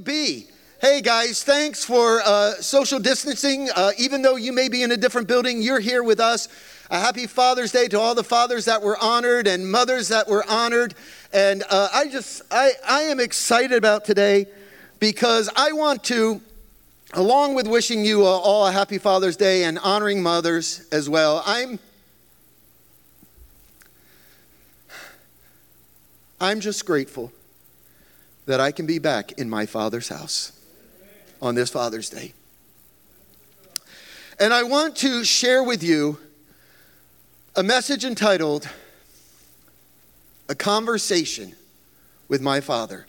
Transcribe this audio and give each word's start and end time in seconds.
B. 0.00 0.46
Hey 0.80 1.00
guys, 1.00 1.44
thanks 1.44 1.84
for 1.84 2.22
uh, 2.24 2.52
social 2.54 2.98
distancing. 2.98 3.68
Uh, 3.74 3.92
even 3.98 4.22
though 4.22 4.36
you 4.36 4.52
may 4.52 4.68
be 4.68 4.82
in 4.82 4.92
a 4.92 4.96
different 4.96 5.28
building, 5.28 5.60
you're 5.60 5.80
here 5.80 6.02
with 6.02 6.18
us. 6.18 6.48
A 6.90 6.98
happy 6.98 7.26
Father's 7.26 7.72
Day 7.72 7.88
to 7.88 8.00
all 8.00 8.14
the 8.14 8.24
fathers 8.24 8.64
that 8.64 8.82
were 8.82 8.96
honored 8.96 9.46
and 9.46 9.70
mothers 9.70 10.08
that 10.08 10.28
were 10.28 10.44
honored. 10.48 10.94
And 11.32 11.62
uh, 11.68 11.88
I 11.92 12.08
just, 12.08 12.42
I, 12.50 12.72
I 12.88 13.02
am 13.02 13.20
excited 13.20 13.76
about 13.76 14.04
today 14.04 14.46
because 14.98 15.50
I 15.56 15.72
want 15.72 16.04
to, 16.04 16.40
along 17.12 17.54
with 17.54 17.66
wishing 17.66 18.04
you 18.04 18.24
all 18.24 18.66
a 18.66 18.72
happy 18.72 18.98
Father's 18.98 19.36
Day 19.36 19.64
and 19.64 19.78
honoring 19.78 20.22
mothers 20.22 20.86
as 20.90 21.08
well, 21.08 21.42
I'm, 21.44 21.78
I'm 26.40 26.60
just 26.60 26.86
grateful 26.86 27.32
that 28.46 28.60
I 28.60 28.72
can 28.72 28.86
be 28.86 28.98
back 28.98 29.32
in 29.32 29.48
my 29.48 29.66
Father's 29.66 30.08
house 30.08 30.52
on 31.40 31.54
this 31.54 31.70
Father's 31.70 32.10
Day. 32.10 32.32
And 34.38 34.52
I 34.52 34.62
want 34.62 34.96
to 34.96 35.24
share 35.24 35.62
with 35.62 35.82
you 35.82 36.18
a 37.54 37.62
message 37.62 38.04
entitled 38.04 38.68
A 40.48 40.54
Conversation 40.54 41.54
with 42.28 42.40
My 42.40 42.60
Father. 42.60 43.06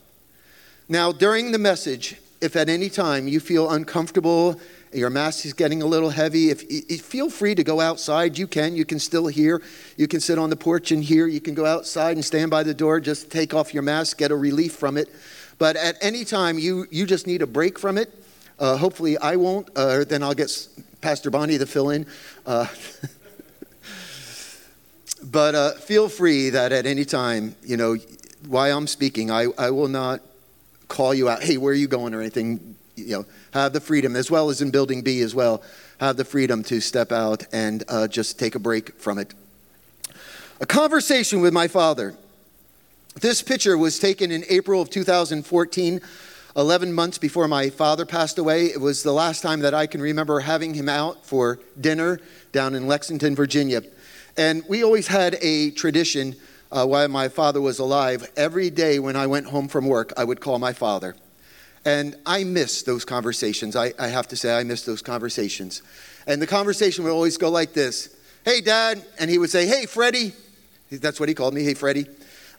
Now, 0.89 1.11
during 1.11 1.51
the 1.51 1.59
message, 1.59 2.17
if 2.41 2.55
at 2.55 2.67
any 2.67 2.89
time 2.89 3.27
you 3.27 3.39
feel 3.39 3.71
uncomfortable, 3.71 4.59
your 4.95 5.09
mask 5.09 5.45
is 5.45 5.53
getting 5.53 5.81
a 5.81 5.85
little 5.85 6.09
heavy, 6.09 6.49
if, 6.49 6.63
if, 6.69 7.01
feel 7.01 7.29
free 7.29 7.55
to 7.55 7.63
go 7.63 7.79
outside. 7.79 8.37
You 8.37 8.47
can. 8.47 8.75
You 8.75 8.85
can 8.85 8.99
still 8.99 9.27
hear. 9.27 9.61
You 9.97 10.07
can 10.07 10.19
sit 10.19 10.37
on 10.37 10.49
the 10.49 10.55
porch 10.55 10.91
and 10.91 11.03
hear. 11.03 11.27
You 11.27 11.41
can 11.41 11.53
go 11.53 11.65
outside 11.65 12.17
and 12.17 12.23
stand 12.23 12.51
by 12.51 12.63
the 12.63 12.73
door. 12.73 12.99
Just 12.99 13.31
take 13.31 13.53
off 13.53 13.73
your 13.73 13.83
mask, 13.83 14.17
get 14.17 14.31
a 14.31 14.35
relief 14.35 14.75
from 14.75 14.97
it. 14.97 15.09
But 15.57 15.75
at 15.75 15.97
any 16.01 16.25
time 16.25 16.59
you, 16.59 16.87
you 16.91 17.05
just 17.05 17.27
need 17.27 17.41
a 17.41 17.47
break 17.47 17.77
from 17.79 17.97
it, 17.97 18.13
uh, 18.59 18.77
hopefully 18.77 19.17
I 19.17 19.35
won't. 19.35 19.69
Uh, 19.75 20.03
then 20.03 20.23
I'll 20.23 20.33
get 20.33 20.67
Pastor 21.01 21.29
Bonnie 21.29 21.57
to 21.57 21.65
fill 21.65 21.89
in. 21.89 22.05
Uh, 22.45 22.67
but 25.23 25.55
uh, 25.55 25.71
feel 25.73 26.09
free 26.09 26.49
that 26.49 26.71
at 26.71 26.85
any 26.85 27.05
time, 27.05 27.55
you 27.63 27.77
know, 27.77 27.97
while 28.47 28.77
I'm 28.77 28.87
speaking, 28.87 29.31
I, 29.31 29.47
I 29.57 29.71
will 29.71 29.87
not 29.87 30.21
call 30.87 31.13
you 31.13 31.29
out, 31.29 31.41
hey, 31.43 31.57
where 31.57 31.71
are 31.71 31.75
you 31.75 31.87
going 31.87 32.13
or 32.13 32.21
anything. 32.21 32.75
You 32.95 33.17
know, 33.17 33.25
have 33.53 33.73
the 33.73 33.81
freedom, 33.81 34.15
as 34.15 34.29
well 34.29 34.49
as 34.49 34.61
in 34.61 34.71
Building 34.71 35.01
B 35.01 35.21
as 35.21 35.33
well, 35.33 35.63
have 35.99 36.17
the 36.17 36.25
freedom 36.25 36.63
to 36.63 36.79
step 36.79 37.11
out 37.11 37.45
and 37.51 37.83
uh, 37.87 38.07
just 38.07 38.37
take 38.37 38.55
a 38.55 38.59
break 38.59 38.99
from 38.99 39.17
it. 39.17 39.33
A 40.61 40.65
conversation 40.65 41.41
with 41.41 41.53
my 41.53 41.67
father. 41.67 42.15
This 43.19 43.41
picture 43.41 43.77
was 43.77 43.99
taken 43.99 44.31
in 44.31 44.43
April 44.49 44.81
of 44.81 44.89
2014. 44.89 46.01
11 46.55 46.93
months 46.93 47.17
before 47.17 47.47
my 47.47 47.69
father 47.71 48.05
passed 48.05 48.37
away. 48.37 48.65
It 48.67 48.79
was 48.79 49.01
the 49.01 49.11
last 49.11 49.41
time 49.41 49.61
that 49.61 49.73
I 49.73 49.87
can 49.87 50.01
remember 50.01 50.39
having 50.39 50.75
him 50.75 50.87
out 50.87 51.25
for 51.25 51.59
dinner 51.81 52.19
down 52.51 52.75
in 52.75 52.85
Lexington, 52.85 53.35
Virginia. 53.35 53.81
And 54.37 54.63
we 54.69 54.83
always 54.83 55.07
had 55.07 55.37
a 55.41 55.71
tradition 55.71 56.35
uh, 56.71 56.85
while 56.85 57.07
my 57.07 57.27
father 57.27 57.59
was 57.59 57.79
alive. 57.79 58.31
Every 58.37 58.69
day 58.69 58.99
when 58.99 59.15
I 59.15 59.25
went 59.25 59.47
home 59.47 59.67
from 59.67 59.87
work, 59.87 60.13
I 60.15 60.23
would 60.23 60.41
call 60.41 60.59
my 60.59 60.73
father. 60.73 61.15
And 61.85 62.15
I 62.25 62.43
miss 62.43 62.83
those 62.83 63.03
conversations. 63.03 63.75
I, 63.75 63.93
I 63.99 64.07
have 64.07 64.27
to 64.29 64.35
say, 64.35 64.57
I 64.57 64.63
miss 64.63 64.85
those 64.85 65.01
conversations. 65.01 65.81
And 66.27 66.41
the 66.41 66.47
conversation 66.47 67.03
would 67.03 67.11
always 67.11 67.37
go 67.37 67.49
like 67.49 67.73
this 67.73 68.15
Hey, 68.45 68.61
Dad. 68.61 69.03
And 69.19 69.29
he 69.29 69.37
would 69.37 69.49
say, 69.49 69.65
Hey, 69.65 69.85
Freddie. 69.85 70.33
That's 70.91 71.19
what 71.19 71.29
he 71.29 71.35
called 71.35 71.53
me. 71.53 71.63
Hey, 71.63 71.73
Freddie. 71.73 72.07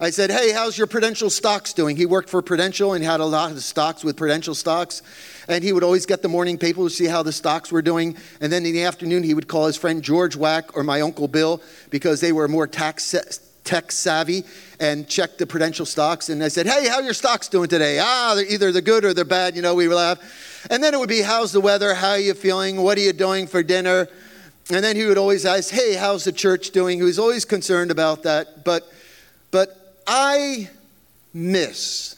I 0.01 0.11
said, 0.11 0.31
Hey, 0.31 0.53
how's 0.53 0.77
your 0.77 0.87
Prudential 0.87 1.31
stocks 1.31 1.73
doing? 1.73 1.97
He 1.97 2.05
worked 2.05 2.29
for 2.29 2.43
Prudential 2.43 2.95
and 2.95 3.05
had 3.05 3.21
a 3.21 3.25
lot 3.25 3.53
of 3.53 3.63
stocks 3.63 4.05
with 4.05 4.17
Prudential 4.17 4.55
stocks. 4.55 5.03
And 5.49 5.63
he 5.63 5.73
would 5.73 5.85
always 5.85 6.05
get 6.05 6.21
the 6.21 6.29
morning 6.29 6.59
paper 6.59 6.81
to 6.81 6.91
see 6.91 7.07
how 7.07 7.23
the 7.23 7.33
stocks 7.33 7.71
were 7.71 7.83
doing. 7.83 8.17
And 8.41 8.53
then 8.53 8.67
in 8.67 8.73
the 8.73 8.85
afternoon, 8.85 9.23
he 9.23 9.35
would 9.35 9.49
call 9.49 9.67
his 9.67 9.77
friend 9.77 10.03
George 10.03 10.37
Wack 10.37 10.77
or 10.77 10.83
my 10.83 11.01
Uncle 11.01 11.29
Bill 11.29 11.63
because 11.91 12.21
they 12.21 12.33
were 12.33 12.49
more 12.49 12.67
tax, 12.67 13.15
tech 13.65 13.93
savvy 13.93 14.45
and 14.81 15.09
check 15.09 15.39
the 15.39 15.47
Prudential 15.47 15.87
stocks. 15.87 16.29
And 16.29 16.43
I 16.43 16.49
said, 16.49 16.67
Hey, 16.67 16.89
how 16.89 16.97
are 16.97 17.03
your 17.03 17.15
stocks 17.15 17.49
doing 17.49 17.69
today? 17.69 17.99
Ah, 18.01 18.35
they're 18.35 18.47
either 18.47 18.73
they're 18.73 18.83
good 18.83 19.05
or 19.05 19.15
they're 19.15 19.25
bad. 19.25 19.57
You 19.57 19.63
know, 19.63 19.75
we 19.75 19.89
laugh. 19.89 20.67
And 20.71 20.83
then 20.83 20.95
it 20.95 20.99
would 20.99 21.09
be, 21.09 21.23
How's 21.23 21.53
the 21.53 21.61
weather? 21.61 21.95
How 21.95 22.11
are 22.11 22.19
you 22.19 22.35
feeling? 22.35 22.83
What 22.83 22.99
are 22.99 23.03
you 23.03 23.13
doing 23.13 23.47
for 23.47 23.63
dinner? 23.63 24.09
And 24.71 24.83
then 24.83 24.97
he 24.97 25.05
would 25.05 25.19
always 25.19 25.45
ask, 25.45 25.73
Hey, 25.73 25.95
how's 25.95 26.25
the 26.25 26.33
church 26.33 26.71
doing? 26.71 26.99
He 26.99 27.05
was 27.05 27.19
always 27.19 27.45
concerned 27.45 27.91
about 27.91 28.23
that. 28.25 28.65
But, 28.65 28.91
but 29.51 29.97
I 30.07 30.71
miss 31.33 32.17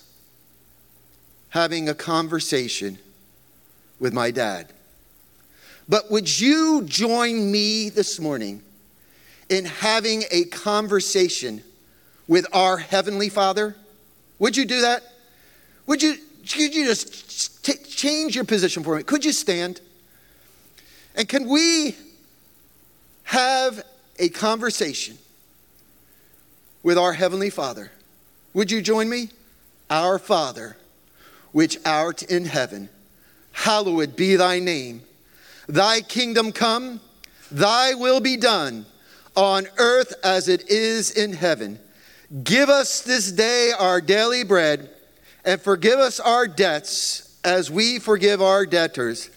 having 1.50 1.88
a 1.88 1.94
conversation 1.94 2.98
with 3.98 4.12
my 4.12 4.30
dad. 4.30 4.72
But 5.88 6.10
would 6.10 6.40
you 6.40 6.82
join 6.84 7.50
me 7.50 7.88
this 7.88 8.18
morning 8.18 8.62
in 9.48 9.64
having 9.64 10.24
a 10.30 10.44
conversation 10.44 11.62
with 12.28 12.46
our 12.52 12.78
Heavenly 12.78 13.28
Father? 13.28 13.76
Would 14.38 14.56
you 14.56 14.64
do 14.64 14.82
that? 14.82 15.02
Would 15.86 16.02
you, 16.02 16.16
could 16.48 16.74
you 16.74 16.86
just 16.86 17.64
t- 17.64 17.74
change 17.84 18.34
your 18.34 18.44
position 18.44 18.82
for 18.82 18.96
me? 18.96 19.02
Could 19.02 19.24
you 19.24 19.32
stand? 19.32 19.80
And 21.14 21.28
can 21.28 21.48
we 21.48 21.96
have 23.24 23.82
a 24.18 24.28
conversation 24.28 25.18
with 26.82 26.96
our 26.96 27.12
Heavenly 27.12 27.50
Father. 27.50 27.90
Would 28.54 28.70
you 28.70 28.80
join 28.80 29.08
me? 29.08 29.30
Our 29.90 30.20
Father, 30.20 30.76
which 31.50 31.78
art 31.84 32.22
in 32.22 32.44
heaven, 32.44 32.88
hallowed 33.50 34.14
be 34.14 34.36
thy 34.36 34.60
name. 34.60 35.02
Thy 35.68 36.00
kingdom 36.00 36.52
come, 36.52 37.00
thy 37.50 37.94
will 37.94 38.20
be 38.20 38.36
done 38.36 38.86
on 39.34 39.66
earth 39.78 40.14
as 40.22 40.48
it 40.48 40.70
is 40.70 41.10
in 41.10 41.32
heaven. 41.32 41.80
Give 42.42 42.68
us 42.68 43.02
this 43.02 43.30
day 43.30 43.72
our 43.78 44.00
daily 44.00 44.42
bread, 44.42 44.90
and 45.44 45.60
forgive 45.60 45.98
us 45.98 46.18
our 46.18 46.48
debts 46.48 47.38
as 47.44 47.70
we 47.70 47.98
forgive 47.98 48.42
our 48.42 48.66
debtors. 48.66 49.30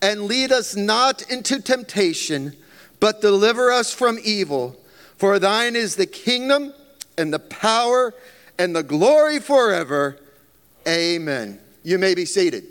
And 0.00 0.22
lead 0.22 0.50
us 0.50 0.74
not 0.74 1.22
into 1.30 1.60
temptation, 1.60 2.56
but 2.98 3.20
deliver 3.20 3.70
us 3.70 3.94
from 3.94 4.18
evil. 4.24 4.76
For 5.16 5.38
thine 5.38 5.76
is 5.76 5.94
the 5.94 6.06
kingdom 6.06 6.74
and 7.16 7.32
the 7.32 7.38
power 7.38 8.12
and 8.58 8.74
the 8.74 8.82
glory 8.82 9.38
forever. 9.38 10.18
Amen. 10.88 11.60
You 11.84 11.98
may 11.98 12.16
be 12.16 12.24
seated. 12.24 12.64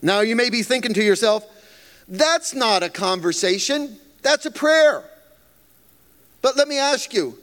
Now, 0.00 0.20
you 0.20 0.36
may 0.36 0.48
be 0.48 0.62
thinking 0.62 0.94
to 0.94 1.04
yourself, 1.04 1.44
that's 2.08 2.54
not 2.54 2.82
a 2.82 2.88
conversation, 2.88 3.98
that's 4.22 4.46
a 4.46 4.50
prayer. 4.50 5.04
But 6.40 6.56
let 6.56 6.68
me 6.68 6.78
ask 6.78 7.12
you, 7.12 7.38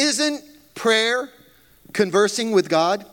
isn't 0.00 0.42
prayer 0.74 1.30
conversing 1.92 2.52
with 2.52 2.68
God? 2.68 3.04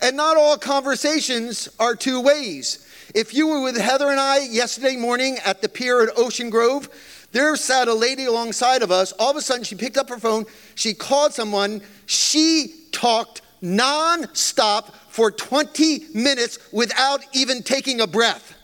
And 0.00 0.16
not 0.16 0.36
all 0.36 0.56
conversations 0.56 1.68
are 1.78 1.94
two 1.94 2.20
ways. 2.20 2.88
If 3.14 3.34
you 3.34 3.46
were 3.46 3.62
with 3.62 3.76
Heather 3.76 4.10
and 4.10 4.18
I 4.18 4.40
yesterday 4.40 4.96
morning 4.96 5.38
at 5.44 5.62
the 5.62 5.68
pier 5.68 6.02
at 6.02 6.18
Ocean 6.18 6.50
Grove, 6.50 6.88
there 7.32 7.54
sat 7.56 7.88
a 7.88 7.94
lady 7.94 8.24
alongside 8.24 8.82
of 8.82 8.90
us. 8.90 9.12
All 9.12 9.30
of 9.30 9.36
a 9.36 9.40
sudden, 9.40 9.64
she 9.64 9.74
picked 9.74 9.96
up 9.96 10.08
her 10.08 10.18
phone. 10.18 10.46
She 10.74 10.94
called 10.94 11.32
someone. 11.32 11.82
She 12.06 12.74
talked 12.92 13.42
nonstop 13.62 14.94
for 15.08 15.30
20 15.30 16.08
minutes 16.14 16.58
without 16.72 17.20
even 17.32 17.62
taking 17.62 18.00
a 18.00 18.06
breath. 18.06 18.54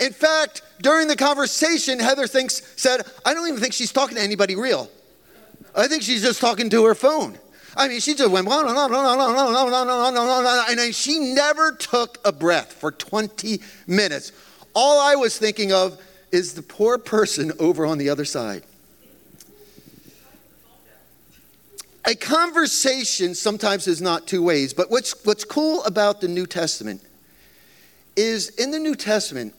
In 0.00 0.12
fact, 0.12 0.62
during 0.82 1.08
the 1.08 1.16
conversation, 1.16 1.98
Heather 1.98 2.26
thinks, 2.26 2.60
said, 2.76 3.06
I 3.24 3.32
don't 3.32 3.48
even 3.48 3.60
think 3.60 3.72
she's 3.72 3.92
talking 3.92 4.16
to 4.16 4.22
anybody 4.22 4.56
real. 4.56 4.90
I 5.74 5.88
think 5.88 6.02
she's 6.02 6.22
just 6.22 6.40
talking 6.40 6.68
to 6.70 6.84
her 6.84 6.94
phone. 6.94 7.38
I 7.74 7.88
mean, 7.88 8.00
she 8.00 8.14
just 8.14 8.30
went, 8.30 8.46
and 8.46 8.68
she 10.94 11.34
never 11.34 11.72
took 11.72 12.18
a 12.24 12.32
breath 12.32 12.74
for 12.74 12.92
20 12.92 13.60
minutes. 13.86 14.32
All 14.74 15.00
I 15.00 15.14
was 15.14 15.38
thinking 15.38 15.72
of 15.72 15.98
is 16.30 16.54
the 16.54 16.62
poor 16.62 16.98
person 16.98 17.52
over 17.58 17.86
on 17.86 17.98
the 17.98 18.10
other 18.10 18.24
side. 18.24 18.62
A 22.04 22.14
conversation 22.14 23.34
sometimes 23.34 23.86
is 23.86 24.02
not 24.02 24.26
two 24.26 24.42
ways, 24.42 24.74
but 24.74 24.90
what's, 24.90 25.24
what's 25.24 25.44
cool 25.44 25.84
about 25.84 26.20
the 26.20 26.28
New 26.28 26.46
Testament 26.46 27.00
is 28.16 28.50
in 28.50 28.70
the 28.70 28.78
New 28.78 28.96
Testament, 28.96 29.54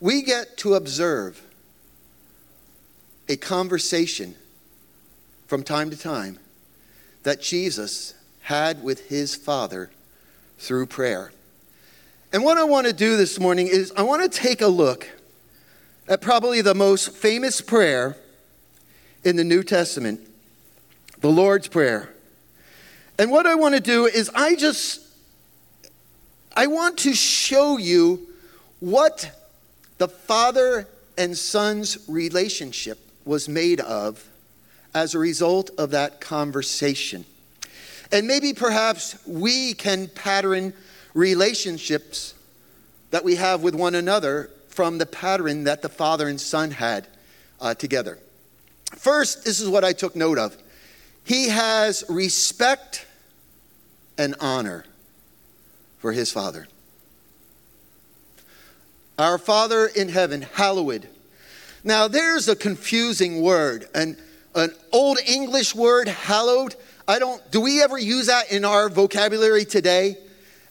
we 0.00 0.22
get 0.22 0.56
to 0.58 0.74
observe 0.74 1.42
a 3.28 3.36
conversation 3.36 4.34
from 5.46 5.62
time 5.62 5.90
to 5.90 5.96
time 5.96 6.38
that 7.24 7.40
Jesus 7.42 8.14
had 8.42 8.82
with 8.82 9.08
his 9.08 9.34
Father 9.34 9.90
through 10.58 10.86
prayer. 10.86 11.32
And 12.32 12.44
what 12.44 12.58
I 12.58 12.64
want 12.64 12.86
to 12.86 12.92
do 12.92 13.16
this 13.16 13.40
morning 13.40 13.66
is 13.66 13.92
I 13.96 14.02
want 14.02 14.30
to 14.30 14.38
take 14.38 14.60
a 14.60 14.68
look 14.68 15.08
at 16.06 16.20
probably 16.20 16.62
the 16.62 16.74
most 16.74 17.10
famous 17.10 17.60
prayer 17.60 18.16
in 19.24 19.36
the 19.36 19.44
New 19.44 19.62
Testament, 19.62 20.20
the 21.20 21.30
Lord's 21.30 21.68
Prayer. 21.68 22.10
And 23.18 23.30
what 23.30 23.46
I 23.46 23.54
want 23.56 23.74
to 23.74 23.80
do 23.80 24.06
is 24.06 24.30
I 24.34 24.54
just 24.54 25.00
I 26.56 26.66
want 26.66 26.98
to 26.98 27.14
show 27.14 27.76
you 27.76 28.26
what 28.80 29.30
the 29.98 30.08
father 30.08 30.88
and 31.16 31.36
son's 31.36 31.98
relationship 32.08 32.98
was 33.24 33.48
made 33.48 33.80
of 33.80 34.24
as 34.94 35.14
a 35.14 35.18
result 35.18 35.70
of 35.78 35.90
that 35.90 36.20
conversation. 36.20 37.24
And 38.10 38.26
maybe 38.26 38.54
perhaps 38.54 39.18
we 39.26 39.74
can 39.74 40.08
pattern 40.08 40.72
relationships 41.12 42.34
that 43.10 43.24
we 43.24 43.34
have 43.34 43.62
with 43.62 43.74
one 43.74 43.94
another 43.94 44.50
from 44.68 44.98
the 44.98 45.06
pattern 45.06 45.64
that 45.64 45.82
the 45.82 45.88
father 45.88 46.28
and 46.28 46.40
son 46.40 46.70
had 46.70 47.06
uh, 47.60 47.74
together. 47.74 48.18
First, 48.96 49.44
this 49.44 49.60
is 49.60 49.68
what 49.68 49.84
I 49.84 49.92
took 49.92 50.16
note 50.16 50.38
of. 50.38 50.56
He 51.24 51.48
has 51.48 52.04
respect 52.08 53.06
and 54.16 54.34
honor 54.40 54.84
for 55.98 56.12
his 56.12 56.32
father. 56.32 56.68
Our 59.18 59.36
Father 59.36 59.86
in 59.86 60.08
heaven, 60.08 60.42
hallowed. 60.42 61.08
Now, 61.82 62.06
there's 62.06 62.48
a 62.48 62.54
confusing 62.54 63.42
word, 63.42 63.88
an, 63.94 64.16
an 64.54 64.72
old 64.92 65.18
English 65.26 65.74
word, 65.74 66.06
hallowed. 66.06 66.76
I 67.08 67.18
don't, 67.18 67.50
do 67.50 67.60
we 67.60 67.82
ever 67.82 67.98
use 67.98 68.28
that 68.28 68.52
in 68.52 68.64
our 68.64 68.88
vocabulary 68.88 69.64
today? 69.64 70.18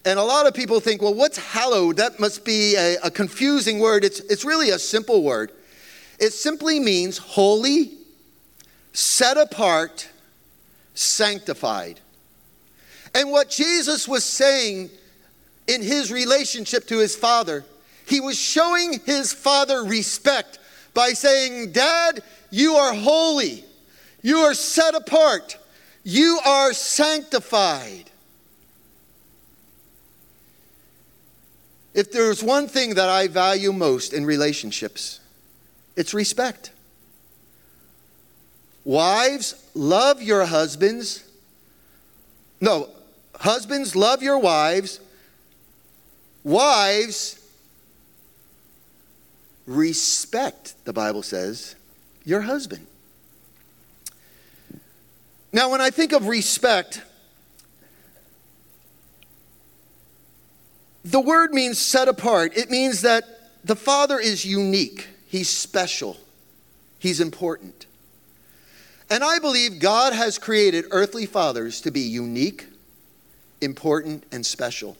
And 0.05 0.17
a 0.17 0.23
lot 0.23 0.47
of 0.47 0.53
people 0.53 0.79
think, 0.79 1.01
well, 1.01 1.13
what's 1.13 1.38
hallowed? 1.38 1.97
That 1.97 2.21
must 2.21 2.45
be 2.45 2.75
a, 2.77 2.95
a 3.03 3.11
confusing 3.11 3.79
word. 3.79 4.05
It's, 4.05 4.21
it's 4.21 4.45
really 4.45 4.69
a 4.69 4.79
simple 4.79 5.23
word. 5.23 5.51
It 6.17 6.31
simply 6.31 6.79
means 6.79 7.17
holy, 7.17 7.91
set 8.94 9.35
apart, 9.35 10.07
sanctified. 10.94 11.99
And 13.13 13.29
what 13.29 13.49
Jesus 13.49 14.07
was 14.07 14.23
saying 14.23 14.89
in 15.67 15.81
his 15.81 16.13
relationship 16.13 16.88
to 16.88 16.99
his 16.99 17.13
father, 17.13 17.65
he 18.07 18.21
was 18.21 18.38
showing 18.38 19.00
his 19.06 19.33
father 19.33 19.83
respect 19.83 20.59
by 20.94 21.09
saying, 21.09 21.74
Dad, 21.74 22.24
you 22.50 22.75
are 22.75 22.94
holy, 22.94 23.65
you 24.21 24.38
are 24.39 24.54
set 24.54 24.95
apart, 24.95 25.57
you 26.04 26.39
are 26.45 26.74
sanctified. 26.74 28.09
If 31.94 32.12
there's 32.12 32.42
one 32.42 32.68
thing 32.68 32.95
that 32.95 33.09
I 33.09 33.27
value 33.27 33.74
most 33.74 34.13
in 34.13 34.25
relationships, 34.25 35.19
it's 35.95 36.13
respect. 36.13 36.71
Wives, 38.86 39.69
love 39.74 40.21
your 40.21 40.45
husbands. 40.45 41.25
No, 42.62 42.89
husbands, 43.36 43.95
love 43.98 44.24
your 44.24 44.38
wives. 44.39 45.01
Wives, 46.44 47.36
respect, 49.67 50.73
the 50.85 50.93
Bible 50.93 51.21
says, 51.21 51.75
your 52.25 52.41
husband. 52.41 52.87
Now, 55.53 55.69
when 55.69 55.81
I 55.81 55.91
think 55.91 56.13
of 56.13 56.27
respect, 56.27 57.03
The 61.11 61.21
word 61.21 61.53
means 61.53 61.79
set 61.79 62.09
apart. 62.09 62.57
It 62.57 62.69
means 62.69 63.01
that 63.01 63.23
the 63.63 63.77
Father 63.77 64.19
is 64.19 64.45
unique, 64.45 65.07
He's 65.27 65.49
special, 65.49 66.17
He's 66.99 67.21
important. 67.21 67.85
And 69.09 69.23
I 69.23 69.39
believe 69.39 69.79
God 69.79 70.11
has 70.11 70.37
created 70.37 70.83
earthly 70.91 71.25
fathers 71.25 71.79
to 71.81 71.91
be 71.91 72.01
unique, 72.01 72.65
important, 73.61 74.25
and 74.33 74.45
special. 74.45 74.97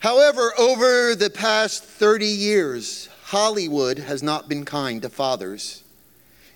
However, 0.00 0.52
over 0.58 1.14
the 1.14 1.30
past 1.30 1.84
30 1.84 2.26
years, 2.26 3.08
Hollywood 3.28 3.98
has 4.00 4.22
not 4.22 4.50
been 4.50 4.66
kind 4.66 5.00
to 5.00 5.08
fathers 5.08 5.82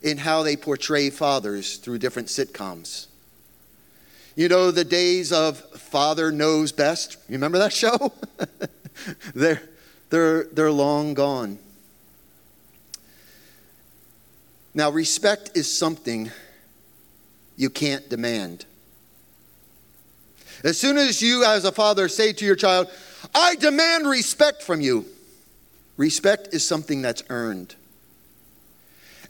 in 0.02 0.18
how 0.18 0.42
they 0.42 0.54
portray 0.54 1.08
fathers 1.08 1.78
through 1.78 1.98
different 1.98 2.28
sitcoms. 2.28 3.06
You 4.36 4.48
know, 4.48 4.70
the 4.70 4.84
days 4.84 5.32
of 5.32 5.58
Father 5.58 6.30
Knows 6.30 6.72
Best. 6.72 7.16
You 7.26 7.32
remember 7.36 7.56
that 7.58 7.72
show? 7.72 8.12
they're, 9.34 9.62
they're, 10.10 10.44
they're 10.44 10.70
long 10.70 11.14
gone. 11.14 11.58
Now, 14.74 14.90
respect 14.90 15.52
is 15.56 15.74
something 15.74 16.30
you 17.56 17.70
can't 17.70 18.08
demand. 18.10 18.66
As 20.62 20.78
soon 20.78 20.98
as 20.98 21.22
you, 21.22 21.44
as 21.44 21.64
a 21.64 21.72
father, 21.72 22.08
say 22.08 22.34
to 22.34 22.44
your 22.44 22.56
child, 22.56 22.90
I 23.34 23.54
demand 23.54 24.06
respect 24.06 24.62
from 24.62 24.82
you, 24.82 25.06
respect 25.98 26.48
is 26.52 26.66
something 26.66 27.02
that's 27.02 27.22
earned. 27.28 27.74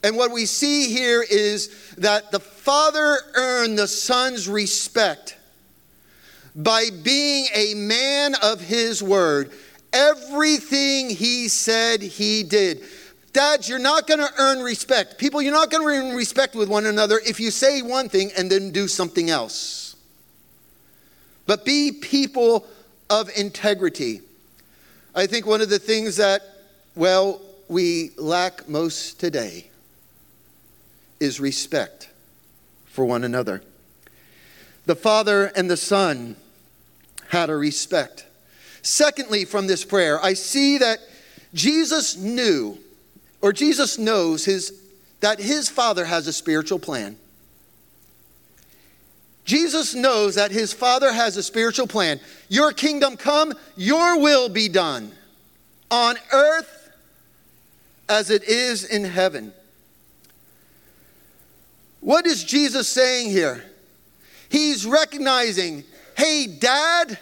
And 0.05 0.17
what 0.17 0.31
we 0.31 0.47
see 0.47 0.91
here 0.95 1.25
is 1.29 1.95
that 1.99 2.31
the 2.31 2.39
father 2.39 3.19
earned 3.35 3.77
the 3.77 3.89
son's 3.89 4.49
respect 4.49 5.37
by 6.55 6.87
being 7.03 7.47
a 7.53 7.75
man 7.75 8.37
of 8.43 8.61
his 8.61 9.03
word. 9.03 9.51
Everything 9.93 11.11
he 11.11 11.49
said, 11.49 12.01
he 12.01 12.45
did. 12.45 12.83
Dads, 13.33 13.69
you're 13.69 13.79
not 13.79 14.07
going 14.07 14.21
to 14.21 14.31
earn 14.39 14.61
respect. 14.61 15.19
People, 15.19 15.43
you're 15.43 15.53
not 15.53 15.71
going 15.71 15.83
to 15.83 16.09
earn 16.09 16.17
respect 16.17 16.55
with 16.55 16.69
one 16.69 16.87
another 16.87 17.21
if 17.27 17.41
you 17.41 17.51
say 17.51 17.83
one 17.83 18.09
thing 18.09 18.31
and 18.37 18.51
then 18.51 18.71
do 18.71 18.87
something 18.87 19.31
else. 19.31 19.97
But 21.47 21.65
be 21.65 21.93
people 21.93 22.67
of 23.11 23.31
integrity. 23.37 24.21
I 25.15 25.27
think 25.27 25.47
one 25.47 25.61
of 25.61 25.71
the 25.71 25.79
things 25.79 26.17
that, 26.17 26.43
well, 26.99 27.41
we 27.69 28.11
lack 28.17 28.69
most 28.69 29.21
today 29.21 29.71
is 31.21 31.39
respect 31.39 32.11
for 32.87 33.05
one 33.05 33.23
another. 33.23 33.63
The 34.85 34.97
Father 34.97 35.47
and 35.55 35.71
the 35.71 35.77
Son 35.77 36.35
had 37.29 37.51
a 37.51 37.57
respect. 37.57 38.27
Secondly, 38.83 39.45
from 39.45 39.69
this 39.69 39.85
prayer, 39.85 40.19
I 40.25 40.35
see 40.35 40.79
that 40.79 40.99
Jesus 41.55 42.17
knew, 42.17 42.77
or 43.43 43.53
Jesus 43.53 43.97
knows 43.97 44.45
his, 44.45 44.73
that 45.21 45.39
his 45.39 45.69
Father 45.69 46.05
has 46.05 46.27
a 46.27 46.33
spiritual 46.33 46.81
plan. 46.81 47.17
Jesus 49.45 49.95
knows 49.95 50.35
that 50.35 50.51
his 50.51 50.73
Father 50.73 51.13
has 51.13 51.37
a 51.37 51.45
spiritual 51.45 51.87
plan. 51.87 52.19
Your 52.49 52.73
kingdom 52.73 53.17
come, 53.17 53.53
your 53.77 54.21
will 54.21 54.49
be 54.49 54.69
done 54.69 55.13
on 55.91 56.17
earth 56.33 56.78
as 58.09 58.31
it 58.31 58.45
is 58.45 58.85
in 58.85 59.05
heaven. 59.05 59.53
What 62.01 62.27
is 62.27 62.45
Jesus 62.45 62.89
saying 62.89 63.31
here? 63.31 63.65
He's 64.49 64.87
recognizing, 64.87 65.85
hey, 66.17 66.47
dad, 66.47 67.19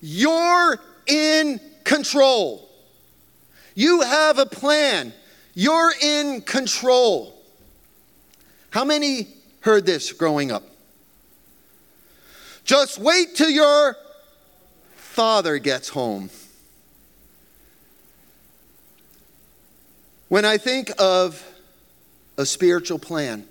you're 0.00 0.78
in 1.06 1.60
control. 1.84 2.68
You 3.74 4.02
have 4.02 4.38
a 4.38 4.46
plan. 4.46 5.12
You're 5.54 5.92
in 6.02 6.42
control. 6.42 7.40
How 8.70 8.84
many 8.84 9.28
heard 9.60 9.86
this 9.86 10.12
growing 10.12 10.50
up? 10.50 10.64
Just 12.64 12.98
wait 12.98 13.36
till 13.36 13.48
your 13.48 13.96
father 14.96 15.58
gets 15.58 15.88
home. 15.88 16.28
When 20.28 20.44
I 20.44 20.58
think 20.58 20.90
of 20.98 21.44
a 22.36 22.44
spiritual 22.44 22.98
plan, 22.98 23.46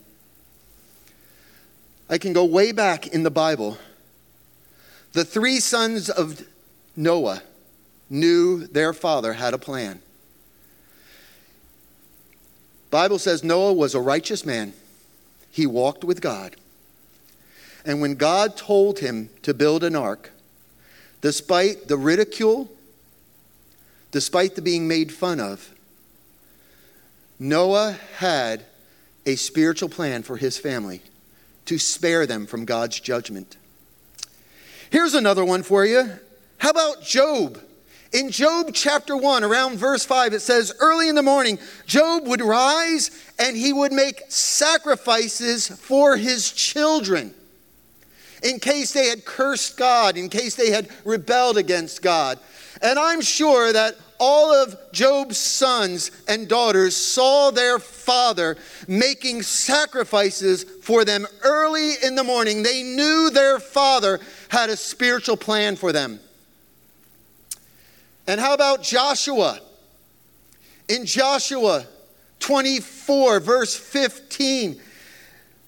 I 2.10 2.17
can 2.17 2.34
go 2.34 2.44
way 2.44 2.74
back 2.74 3.08
in 3.08 3.24
the 3.24 3.32
Bible. 3.32 3.77
The 5.13 5.24
three 5.24 5.62
sons 5.62 6.10
of 6.10 6.46
Noah 6.98 7.41
knew 8.10 8.67
their 8.67 8.91
father 8.91 9.34
had 9.34 9.53
a 9.53 9.58
plan. 9.58 10.01
Bible 12.91 13.20
says 13.20 13.41
Noah 13.41 13.74
was 13.74 13.96
a 13.96 14.01
righteous 14.01 14.46
man. 14.46 14.74
He 15.51 15.65
walked 15.65 16.03
with 16.03 16.20
God. 16.20 16.58
And 17.86 18.01
when 18.01 18.15
God 18.15 18.58
told 18.58 19.00
him 19.00 19.29
to 19.44 19.53
build 19.53 19.84
an 19.86 19.96
ark, 19.96 20.32
despite 21.22 21.88
the 21.88 21.98
ridicule, 21.98 22.70
despite 24.12 24.55
the 24.55 24.62
being 24.62 24.89
made 24.89 25.13
fun 25.13 25.39
of, 25.39 25.75
Noah 27.39 27.98
had 28.18 28.63
a 29.25 29.36
spiritual 29.36 29.89
plan 29.89 30.24
for 30.24 30.38
his 30.38 30.58
family 30.58 31.01
to 31.65 31.77
spare 31.77 32.25
them 32.25 32.46
from 32.46 32.65
God's 32.65 33.00
judgment. 33.00 33.58
Here's 34.89 35.15
another 35.15 35.44
one 35.44 35.63
for 35.63 35.86
you. 35.86 36.12
How 36.58 36.70
about 36.70 37.04
Job? 37.04 37.60
In 38.13 38.30
Job 38.30 38.70
chapter 38.74 39.18
1, 39.18 39.44
around 39.44 39.77
verse 39.77 40.06
5, 40.06 40.34
it 40.34 40.39
says, 40.42 40.74
Early 40.80 41.10
in 41.10 41.15
the 41.15 41.24
morning, 41.24 41.60
Job 41.86 42.27
would 42.27 42.42
rise 42.42 43.12
and 43.38 43.58
he 43.58 43.74
would 43.74 43.92
make 43.92 44.22
sacrifices 44.30 45.68
for 45.68 46.15
his 46.15 46.51
children. 46.51 47.34
in 48.44 48.60
case 48.60 48.94
they 48.94 49.08
had 49.08 49.25
cursed 49.25 49.75
God, 49.75 50.18
in 50.18 50.30
case 50.30 50.56
they 50.56 50.70
had 50.70 50.88
rebelled 51.04 51.58
against 51.58 52.01
God. 52.04 52.38
And 52.82 53.00
I'm 53.00 53.22
sure 53.22 53.74
that 53.74 53.96
all 54.19 54.53
of 54.53 54.75
Job's 54.91 55.38
sons 55.38 56.12
and 56.27 56.48
daughters 56.48 56.95
saw 56.95 57.51
their 57.51 57.79
father 57.79 58.57
making 58.88 59.41
sacrifices 59.41 60.63
for 60.63 61.05
them 61.05 61.27
early 61.43 61.93
in 62.03 62.15
the 62.15 62.24
morning. 62.24 62.63
They 62.63 62.84
knew 62.84 63.29
their 63.29 63.60
father 63.60 64.19
had 64.50 64.69
a 64.69 64.77
spiritual 64.77 65.38
plan 65.38 65.75
for 65.75 65.91
them. 65.91 66.19
And 68.27 68.39
how 68.39 68.53
about 68.53 68.81
Joshua? 68.81 69.60
In 70.88 71.05
Joshua 71.05 71.86
24, 72.39 73.39
verse 73.39 73.75
15, 73.75 74.79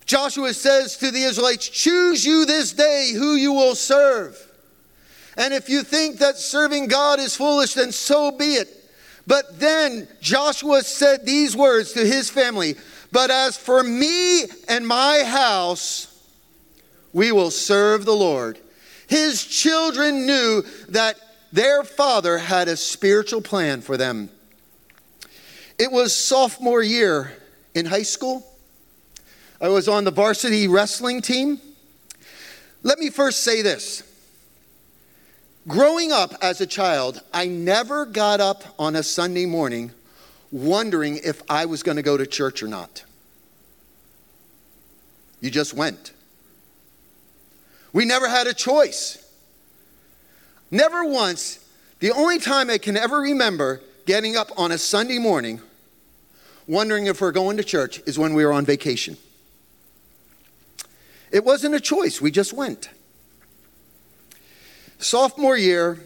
Joshua 0.06 0.54
says 0.54 0.98
to 0.98 1.12
the 1.12 1.24
Israelites, 1.24 1.68
Choose 1.68 2.25
you 2.25 2.46
this 2.46 2.72
day 2.72 3.12
who 3.13 3.36
you 3.36 3.51
will 3.51 3.75
serve. 3.75 4.47
And 5.38 5.53
if 5.53 5.70
you 5.70 5.84
think 5.84 6.17
that 6.17 6.38
serving 6.38 6.88
God 6.88 7.20
is 7.20 7.36
foolish, 7.36 7.75
then 7.75 7.91
so 7.91 8.32
be 8.32 8.56
it. 8.56 8.70
But 9.27 9.60
then 9.60 10.08
Joshua 10.20 10.82
said 10.82 11.25
these 11.25 11.56
words 11.56 11.94
to 11.94 12.06
his 12.06 12.29
family 12.29 12.75
But 13.12 13.29
as 13.29 13.56
for 13.56 13.84
me 13.84 14.46
and 14.67 14.86
my 14.88 15.24
house, 15.24 16.13
we 17.13 17.32
will 17.32 17.51
serve 17.51 18.06
the 18.06 18.15
Lord. 18.15 18.58
His 19.08 19.46
children 19.46 20.25
knew 20.25 20.63
that 20.89 21.15
their 21.53 21.84
father 21.84 22.38
had 22.38 22.67
a 22.67 22.75
spiritual 22.75 23.41
plan 23.41 23.82
for 23.82 23.96
them. 23.96 24.29
It 25.79 25.91
was 25.91 26.15
sophomore 26.15 26.82
year 26.82 27.32
in 27.75 27.86
high 27.86 28.03
school. 28.03 28.46
I 29.62 29.70
was 29.70 29.88
on 29.88 30.03
the 30.03 30.12
varsity 30.12 30.67
wrestling 30.67 31.22
team. 31.22 31.62
Let 32.84 33.00
me 33.00 33.10
first 33.10 33.44
say 33.44 33.62
this 33.62 34.03
Growing 35.68 36.14
up 36.14 36.34
as 36.42 36.62
a 36.62 36.66
child, 36.66 37.22
I 37.34 37.48
never 37.48 38.06
got 38.06 38.40
up 38.40 38.64
on 38.80 38.96
a 38.96 39.04
Sunday 39.04 39.46
morning 39.46 39.92
wondering 40.50 41.20
if 41.22 41.42
I 41.50 41.66
was 41.66 41.84
going 41.84 41.98
to 41.98 42.02
go 42.02 42.16
to 42.16 42.26
church 42.26 42.64
or 42.64 42.70
not. 42.70 43.04
You 45.42 45.52
just 45.52 45.74
went. 45.74 46.14
We 47.92 48.06
never 48.06 48.30
had 48.30 48.48
a 48.48 48.54
choice. 48.54 49.24
Never 50.72 51.04
once, 51.04 51.60
the 52.00 52.12
only 52.12 52.40
time 52.40 52.70
I 52.70 52.78
can 52.78 52.96
ever 52.96 53.18
remember 53.18 53.82
getting 54.06 54.38
up 54.38 54.52
on 54.58 54.72
a 54.72 54.78
Sunday 54.78 55.20
morning 55.20 55.62
wondering 56.66 57.08
if 57.08 57.20
we're 57.20 57.32
going 57.32 57.58
to 57.58 57.64
church 57.64 58.00
is 58.06 58.18
when 58.18 58.34
we 58.34 58.46
were 58.46 58.54
on 58.54 58.66
vacation. 58.66 59.18
It 61.30 61.44
wasn't 61.44 61.76
a 61.76 61.82
choice, 61.82 62.22
we 62.22 62.32
just 62.32 62.54
went. 62.54 62.90
Sophomore 65.00 65.58
year, 65.58 66.00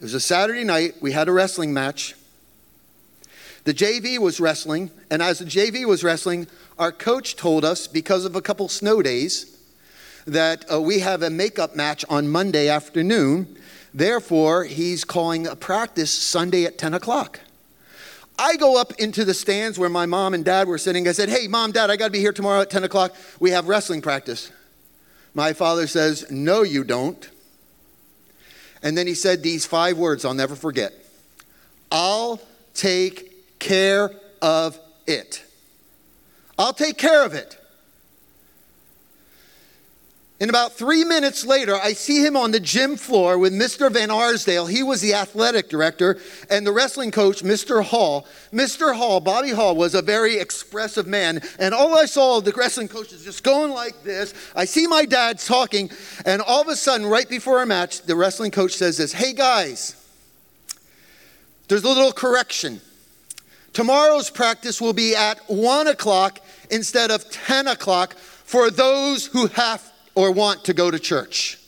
it 0.00 0.02
was 0.02 0.14
a 0.14 0.20
Saturday 0.20 0.64
night, 0.64 0.96
we 1.00 1.12
had 1.12 1.28
a 1.28 1.32
wrestling 1.32 1.72
match. 1.72 2.14
The 3.64 3.72
JV 3.72 4.18
was 4.18 4.40
wrestling, 4.40 4.90
and 5.10 5.22
as 5.22 5.38
the 5.38 5.44
JV 5.44 5.84
was 5.84 6.02
wrestling, 6.02 6.48
our 6.76 6.90
coach 6.90 7.36
told 7.36 7.64
us 7.64 7.86
because 7.86 8.24
of 8.24 8.34
a 8.34 8.42
couple 8.42 8.68
snow 8.68 9.00
days 9.00 9.56
that 10.26 10.64
uh, 10.72 10.80
we 10.80 10.98
have 10.98 11.22
a 11.22 11.30
makeup 11.30 11.76
match 11.76 12.04
on 12.08 12.28
Monday 12.28 12.68
afternoon. 12.68 13.56
Therefore, 13.94 14.64
he's 14.64 15.04
calling 15.04 15.46
a 15.46 15.54
practice 15.54 16.10
Sunday 16.10 16.64
at 16.64 16.78
10 16.78 16.94
o'clock. 16.94 17.38
I 18.36 18.56
go 18.56 18.80
up 18.80 18.92
into 18.98 19.24
the 19.24 19.34
stands 19.34 19.78
where 19.78 19.88
my 19.88 20.06
mom 20.06 20.34
and 20.34 20.44
dad 20.44 20.66
were 20.66 20.78
sitting. 20.78 21.06
I 21.06 21.12
said, 21.12 21.28
Hey, 21.28 21.46
mom, 21.46 21.70
dad, 21.70 21.90
I 21.90 21.96
got 21.96 22.06
to 22.06 22.12
be 22.12 22.18
here 22.18 22.32
tomorrow 22.32 22.62
at 22.62 22.70
10 22.70 22.82
o'clock. 22.82 23.14
We 23.38 23.50
have 23.50 23.68
wrestling 23.68 24.02
practice. 24.02 24.50
My 25.34 25.52
father 25.52 25.86
says, 25.86 26.28
No, 26.30 26.62
you 26.62 26.82
don't. 26.82 27.28
And 28.82 28.96
then 28.96 29.06
he 29.06 29.14
said 29.14 29.42
these 29.42 29.64
five 29.64 29.96
words 29.98 30.24
I'll 30.24 30.34
never 30.34 30.56
forget 30.56 30.92
I'll 31.90 32.40
take 32.74 33.58
care 33.58 34.10
of 34.40 34.78
it. 35.06 35.44
I'll 36.58 36.72
take 36.72 36.98
care 36.98 37.24
of 37.24 37.34
it. 37.34 37.58
And 40.42 40.50
about 40.50 40.72
three 40.72 41.04
minutes 41.04 41.46
later, 41.46 41.76
I 41.76 41.92
see 41.92 42.26
him 42.26 42.36
on 42.36 42.50
the 42.50 42.58
gym 42.58 42.96
floor 42.96 43.38
with 43.38 43.52
Mr. 43.52 43.88
Van 43.92 44.10
Arsdale. 44.10 44.66
He 44.66 44.82
was 44.82 45.00
the 45.00 45.14
athletic 45.14 45.68
director, 45.68 46.18
and 46.50 46.66
the 46.66 46.72
wrestling 46.72 47.12
coach, 47.12 47.44
Mr. 47.44 47.84
Hall. 47.84 48.26
Mr. 48.52 48.92
Hall, 48.92 49.20
Bobby 49.20 49.50
Hall, 49.50 49.76
was 49.76 49.94
a 49.94 50.02
very 50.02 50.38
expressive 50.38 51.06
man. 51.06 51.40
And 51.60 51.72
all 51.72 51.96
I 51.96 52.06
saw 52.06 52.38
of 52.38 52.44
the 52.44 52.50
wrestling 52.50 52.88
coach 52.88 53.12
is 53.12 53.22
just 53.22 53.44
going 53.44 53.70
like 53.70 54.02
this. 54.02 54.34
I 54.56 54.64
see 54.64 54.88
my 54.88 55.04
dad 55.04 55.38
talking, 55.38 55.92
and 56.26 56.42
all 56.42 56.62
of 56.62 56.66
a 56.66 56.74
sudden, 56.74 57.06
right 57.06 57.28
before 57.28 57.62
a 57.62 57.66
match, 57.66 58.02
the 58.02 58.16
wrestling 58.16 58.50
coach 58.50 58.72
says 58.72 58.96
this 58.96 59.12
Hey 59.12 59.34
guys, 59.34 59.94
there's 61.68 61.84
a 61.84 61.88
little 61.88 62.10
correction. 62.10 62.80
Tomorrow's 63.72 64.28
practice 64.28 64.80
will 64.80 64.92
be 64.92 65.14
at 65.14 65.38
1 65.48 65.86
o'clock 65.86 66.40
instead 66.68 67.12
of 67.12 67.30
10 67.30 67.68
o'clock 67.68 68.14
for 68.16 68.72
those 68.72 69.26
who 69.26 69.46
have 69.46 69.91
or 70.14 70.30
want 70.30 70.64
to 70.64 70.74
go 70.74 70.90
to 70.90 70.98
church. 70.98 71.58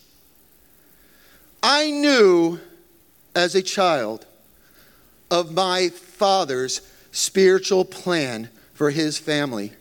I 1.63 1.91
knew 1.91 2.61
as 3.35 3.55
a 3.55 3.63
child 3.63 4.27
of 5.31 5.53
my 5.53 5.89
father's 5.89 6.83
spiritual 7.11 7.85
plan 7.85 8.51
for 8.75 8.91
his 8.91 9.19
family. 9.19 9.73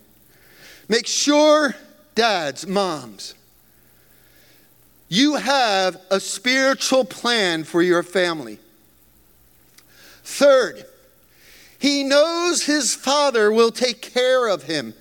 Make 0.88 1.08
sure, 1.08 1.76
dads, 2.16 2.66
moms, 2.66 3.36
you 5.10 5.36
have 5.36 5.98
a 6.10 6.20
spiritual 6.20 7.06
plan 7.06 7.64
for 7.64 7.82
your 7.82 8.02
family. 8.02 8.60
Third, 10.24 10.86
he 11.78 12.04
knows 12.04 12.64
his 12.64 12.96
father 12.96 13.52
will 13.52 13.72
take 13.72 14.02
care 14.02 14.48
of 14.48 14.64
him. 14.64 14.94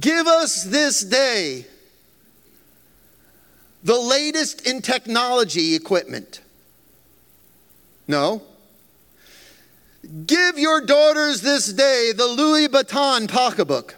Give 0.00 0.26
us 0.26 0.64
this 0.64 1.00
day 1.00 1.64
the 3.82 3.98
latest 3.98 4.66
in 4.66 4.82
technology 4.82 5.74
equipment. 5.74 6.40
No. 8.06 8.42
Give 10.26 10.58
your 10.58 10.80
daughters 10.80 11.42
this 11.42 11.72
day 11.72 12.12
the 12.16 12.26
Louis 12.26 12.68
Vuitton 12.68 13.28
pocketbook. 13.28 13.96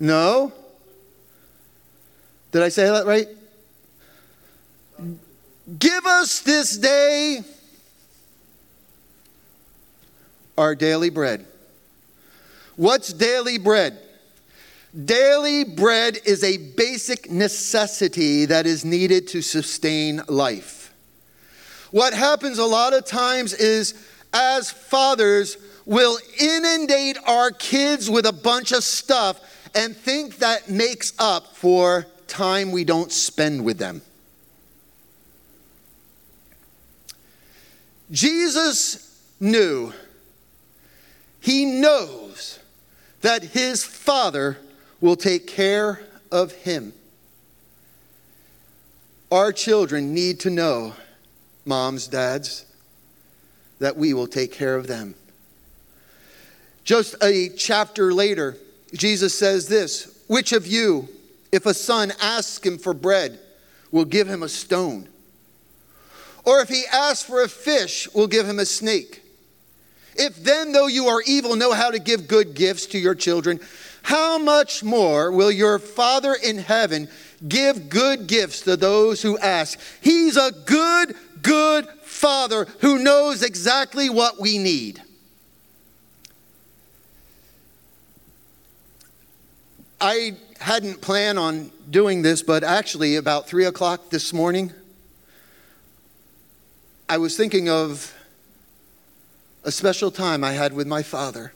No. 0.00 0.52
Did 2.50 2.62
I 2.62 2.68
say 2.68 2.84
that 2.84 3.06
right? 3.06 3.28
Give 5.78 6.04
us 6.06 6.40
this 6.40 6.76
day 6.76 7.42
our 10.58 10.74
daily 10.74 11.08
bread. 11.10 11.46
What's 12.76 13.12
daily 13.12 13.58
bread? 13.58 13.98
Daily 14.92 15.64
bread 15.64 16.18
is 16.26 16.44
a 16.44 16.58
basic 16.58 17.30
necessity 17.30 18.44
that 18.44 18.66
is 18.66 18.84
needed 18.84 19.26
to 19.28 19.40
sustain 19.40 20.20
life. 20.28 20.92
What 21.90 22.12
happens 22.12 22.58
a 22.58 22.64
lot 22.64 22.92
of 22.92 23.06
times 23.06 23.54
is, 23.54 23.94
as 24.34 24.70
fathers, 24.70 25.56
we'll 25.86 26.18
inundate 26.38 27.16
our 27.26 27.50
kids 27.50 28.10
with 28.10 28.26
a 28.26 28.32
bunch 28.32 28.72
of 28.72 28.84
stuff 28.84 29.40
and 29.74 29.96
think 29.96 30.36
that 30.38 30.68
makes 30.68 31.14
up 31.18 31.56
for 31.56 32.06
time 32.26 32.70
we 32.70 32.84
don't 32.84 33.12
spend 33.12 33.64
with 33.64 33.78
them. 33.78 34.02
Jesus 38.10 39.22
knew, 39.40 39.94
he 41.40 41.64
knows 41.64 42.58
that 43.22 43.42
his 43.42 43.82
Father 43.82 44.58
will 45.02 45.16
take 45.16 45.46
care 45.46 46.00
of 46.30 46.52
him. 46.52 46.94
Our 49.30 49.52
children 49.52 50.14
need 50.14 50.40
to 50.40 50.50
know, 50.50 50.94
moms, 51.66 52.06
dads, 52.06 52.64
that 53.80 53.96
we 53.96 54.14
will 54.14 54.28
take 54.28 54.52
care 54.52 54.76
of 54.76 54.86
them. 54.86 55.14
Just 56.84 57.16
a 57.22 57.50
chapter 57.50 58.12
later, 58.14 58.56
Jesus 58.94 59.36
says 59.36 59.68
this 59.68 60.22
Which 60.28 60.52
of 60.52 60.66
you, 60.66 61.08
if 61.50 61.66
a 61.66 61.74
son 61.74 62.12
asks 62.20 62.64
him 62.64 62.78
for 62.78 62.94
bread, 62.94 63.38
will 63.90 64.04
give 64.04 64.28
him 64.28 64.42
a 64.42 64.48
stone? 64.48 65.08
Or 66.44 66.60
if 66.60 66.68
he 66.68 66.84
asks 66.92 67.24
for 67.24 67.42
a 67.42 67.48
fish, 67.48 68.12
will 68.14 68.26
give 68.26 68.48
him 68.48 68.58
a 68.58 68.66
snake? 68.66 69.22
If 70.14 70.42
then, 70.42 70.72
though 70.72 70.88
you 70.88 71.06
are 71.06 71.22
evil, 71.26 71.56
know 71.56 71.72
how 71.72 71.90
to 71.90 71.98
give 71.98 72.28
good 72.28 72.54
gifts 72.54 72.86
to 72.86 72.98
your 72.98 73.14
children, 73.14 73.60
how 74.02 74.38
much 74.38 74.82
more 74.82 75.30
will 75.30 75.50
your 75.50 75.78
Father 75.78 76.34
in 76.34 76.58
heaven 76.58 77.08
give 77.46 77.88
good 77.88 78.26
gifts 78.26 78.62
to 78.62 78.76
those 78.76 79.22
who 79.22 79.38
ask? 79.38 79.78
He's 80.00 80.36
a 80.36 80.52
good, 80.66 81.14
good 81.42 81.86
Father 82.02 82.66
who 82.80 82.98
knows 82.98 83.42
exactly 83.42 84.10
what 84.10 84.40
we 84.40 84.58
need. 84.58 85.02
I 90.00 90.36
hadn't 90.58 91.00
planned 91.00 91.38
on 91.38 91.70
doing 91.88 92.22
this, 92.22 92.42
but 92.42 92.64
actually, 92.64 93.16
about 93.16 93.46
three 93.46 93.66
o'clock 93.66 94.10
this 94.10 94.32
morning, 94.32 94.72
I 97.08 97.18
was 97.18 97.36
thinking 97.36 97.68
of 97.68 98.12
a 99.64 99.70
special 99.70 100.10
time 100.10 100.42
I 100.42 100.52
had 100.52 100.72
with 100.72 100.88
my 100.88 101.02
father. 101.04 101.52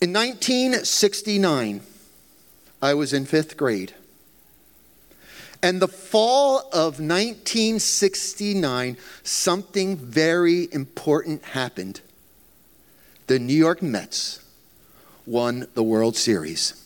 In 0.00 0.12
1969, 0.12 1.80
I 2.82 2.94
was 2.94 3.12
in 3.12 3.24
fifth 3.26 3.56
grade. 3.56 3.94
And 5.62 5.80
the 5.80 5.88
fall 5.88 6.58
of 6.72 7.00
1969, 7.00 8.98
something 9.22 9.96
very 9.96 10.68
important 10.72 11.42
happened. 11.44 12.02
The 13.28 13.38
New 13.38 13.54
York 13.54 13.80
Mets 13.80 14.44
won 15.24 15.66
the 15.72 15.82
World 15.82 16.16
Series. 16.16 16.84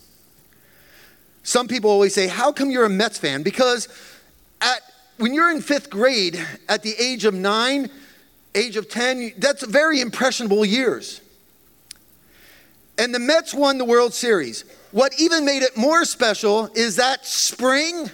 Some 1.42 1.66
people 1.66 1.90
always 1.90 2.14
say, 2.14 2.28
How 2.28 2.52
come 2.52 2.70
you're 2.70 2.84
a 2.84 2.90
Mets 2.90 3.18
fan? 3.18 3.42
Because 3.42 3.88
at, 4.60 4.80
when 5.16 5.34
you're 5.34 5.50
in 5.50 5.60
fifth 5.60 5.90
grade, 5.90 6.40
at 6.68 6.84
the 6.84 6.94
age 7.00 7.24
of 7.24 7.34
nine, 7.34 7.90
age 8.54 8.76
of 8.76 8.88
10, 8.88 9.32
that's 9.38 9.64
very 9.64 10.00
impressionable 10.00 10.64
years. 10.64 11.20
And 12.98 13.14
the 13.14 13.20
Mets 13.20 13.54
won 13.54 13.78
the 13.78 13.84
World 13.84 14.12
Series. 14.12 14.64
What 14.90 15.12
even 15.18 15.44
made 15.44 15.62
it 15.62 15.76
more 15.76 16.04
special 16.04 16.68
is 16.74 16.96
that 16.96 17.24
spring, 17.24 18.10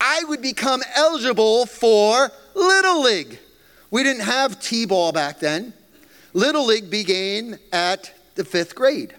I 0.00 0.22
would 0.28 0.40
become 0.40 0.82
eligible 0.94 1.66
for 1.66 2.30
Little 2.54 3.02
League. 3.02 3.38
We 3.90 4.04
didn't 4.04 4.22
have 4.22 4.60
T 4.60 4.86
ball 4.86 5.10
back 5.10 5.40
then. 5.40 5.72
Little 6.34 6.66
League 6.66 6.90
began 6.90 7.58
at 7.72 8.12
the 8.36 8.44
fifth 8.44 8.74
grade. 8.74 9.14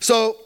So, 0.00 0.36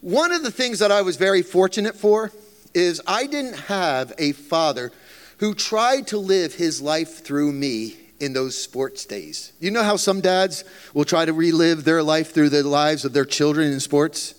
one 0.00 0.32
of 0.32 0.42
the 0.42 0.50
things 0.50 0.78
that 0.78 0.90
I 0.90 1.02
was 1.02 1.16
very 1.16 1.42
fortunate 1.42 1.94
for 1.94 2.32
is 2.74 3.00
I 3.06 3.26
didn't 3.26 3.58
have 3.58 4.12
a 4.18 4.32
father 4.32 4.90
who 5.38 5.54
tried 5.54 6.06
to 6.08 6.18
live 6.18 6.54
his 6.54 6.80
life 6.80 7.24
through 7.24 7.52
me 7.52 8.01
in 8.22 8.32
those 8.32 8.56
sports 8.56 9.04
days. 9.04 9.52
You 9.58 9.72
know 9.72 9.82
how 9.82 9.96
some 9.96 10.20
dads 10.20 10.62
will 10.94 11.04
try 11.04 11.24
to 11.24 11.32
relive 11.32 11.82
their 11.82 12.04
life 12.04 12.32
through 12.32 12.50
the 12.50 12.62
lives 12.62 13.04
of 13.04 13.12
their 13.12 13.24
children 13.24 13.72
in 13.72 13.80
sports? 13.80 14.34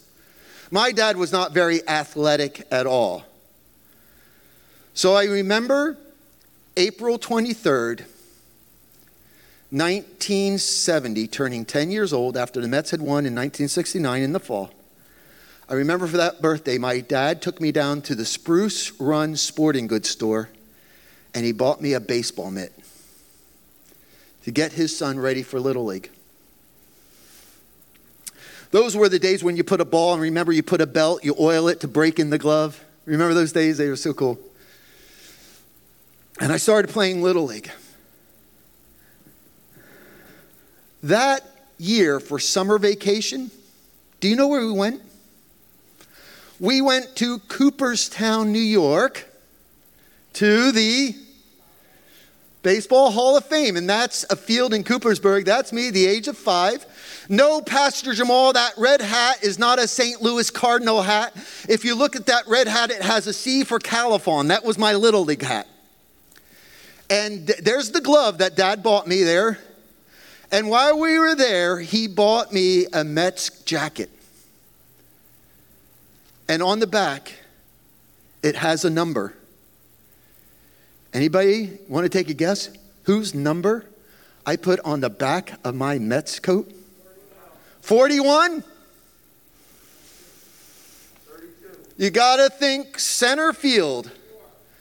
My 0.71 0.93
dad 0.93 1.17
was 1.17 1.33
not 1.33 1.53
very 1.53 1.85
athletic 1.87 2.65
at 2.71 2.87
all. 2.87 3.25
So 4.93 5.15
I 5.15 5.25
remember 5.25 5.97
April 6.77 7.19
23rd, 7.19 8.05
1970, 9.71 11.27
turning 11.27 11.65
10 11.65 11.91
years 11.91 12.13
old 12.13 12.37
after 12.37 12.61
the 12.61 12.69
Mets 12.69 12.91
had 12.91 13.01
won 13.01 13.25
in 13.25 13.35
1969 13.35 14.21
in 14.21 14.31
the 14.31 14.39
fall. 14.39 14.71
I 15.67 15.73
remember 15.73 16.07
for 16.07 16.17
that 16.17 16.41
birthday, 16.41 16.77
my 16.77 17.01
dad 17.01 17.41
took 17.41 17.59
me 17.59 17.73
down 17.73 18.01
to 18.03 18.15
the 18.15 18.25
Spruce 18.25 18.97
Run 18.99 19.35
Sporting 19.35 19.87
Goods 19.87 20.09
store 20.09 20.49
and 21.33 21.45
he 21.45 21.51
bought 21.51 21.81
me 21.81 21.93
a 21.93 21.99
baseball 21.99 22.51
mitt 22.51 22.82
to 24.43 24.51
get 24.51 24.73
his 24.73 24.95
son 24.95 25.19
ready 25.19 25.43
for 25.43 25.59
Little 25.59 25.85
League. 25.85 26.09
Those 28.71 28.97
were 28.97 29.07
the 29.07 29.19
days 29.19 29.43
when 29.43 29.55
you 29.55 29.63
put 29.63 29.81
a 29.81 29.85
ball, 29.85 30.13
and 30.13 30.21
remember, 30.21 30.51
you 30.51 30.63
put 30.63 30.81
a 30.81 30.87
belt, 30.87 31.23
you 31.23 31.35
oil 31.39 31.67
it 31.67 31.79
to 31.81 31.87
break 31.87 32.19
in 32.19 32.29
the 32.29 32.39
glove. 32.39 32.83
Remember 33.05 33.33
those 33.33 33.51
days? 33.51 33.77
They 33.77 33.87
were 33.87 33.95
so 33.95 34.13
cool. 34.13 34.39
And 36.39 36.51
I 36.51 36.57
started 36.57 36.89
playing 36.89 37.21
Little 37.21 37.45
League. 37.45 37.69
That 41.03 41.41
year 41.77 42.19
for 42.19 42.39
summer 42.39 42.77
vacation, 42.77 43.51
do 44.19 44.27
you 44.27 44.35
know 44.35 44.47
where 44.47 44.65
we 44.65 44.71
went? 44.71 45.01
We 46.59 46.81
went 46.81 47.15
to 47.17 47.39
Cooperstown, 47.39 48.51
New 48.51 48.59
York, 48.59 49.25
to 50.33 50.71
the 50.71 51.15
Baseball 52.63 53.11
Hall 53.11 53.35
of 53.35 53.45
Fame, 53.45 53.75
and 53.75 53.89
that's 53.89 54.23
a 54.29 54.37
field 54.37 54.73
in 54.73 54.85
Coopersburg. 54.85 55.43
That's 55.43 55.73
me, 55.73 55.91
the 55.91 56.07
age 56.07 56.29
of 56.29 56.37
five. 56.37 56.85
No, 57.27 57.61
Pastor 57.61 58.13
Jamal, 58.13 58.53
that 58.53 58.73
red 58.77 59.01
hat 59.01 59.43
is 59.43 59.59
not 59.59 59.79
a 59.79 59.87
St. 59.87 60.21
Louis 60.21 60.49
Cardinal 60.49 61.01
hat. 61.01 61.33
If 61.67 61.83
you 61.83 61.93
look 61.93 62.15
at 62.15 62.25
that 62.27 62.47
red 62.47 62.67
hat, 62.67 62.89
it 62.89 63.01
has 63.01 63.27
a 63.27 63.33
C 63.33 63.65
for 63.65 63.79
Califon. 63.79 64.47
That 64.47 64.63
was 64.63 64.77
my 64.77 64.93
Little 64.93 65.25
League 65.25 65.41
hat. 65.41 65.67
And 67.09 67.47
there's 67.47 67.91
the 67.91 68.01
glove 68.01 68.37
that 68.37 68.55
dad 68.55 68.81
bought 68.81 69.07
me 69.07 69.23
there. 69.23 69.59
And 70.49 70.69
while 70.69 70.97
we 70.97 71.19
were 71.19 71.35
there, 71.35 71.79
he 71.79 72.07
bought 72.07 72.53
me 72.53 72.85
a 72.93 73.03
Mets 73.03 73.49
jacket. 73.63 74.09
And 76.47 76.63
on 76.63 76.79
the 76.79 76.87
back, 76.87 77.33
it 78.41 78.55
has 78.55 78.85
a 78.85 78.89
number. 78.89 79.35
Anybody 81.13 81.77
want 81.87 82.05
to 82.05 82.09
take 82.09 82.29
a 82.29 82.33
guess? 82.33 82.69
Whose 83.03 83.35
number 83.35 83.85
I 84.45 84.55
put 84.55 84.79
on 84.79 84.99
the 84.99 85.09
back 85.09 85.59
of 85.63 85.75
my 85.75 85.99
Mets 85.99 86.39
coat? 86.39 86.71
41? 87.81 88.63
You 91.97 92.09
got 92.09 92.37
to 92.37 92.49
think 92.49 92.97
center 92.97 93.53
field. 93.53 94.09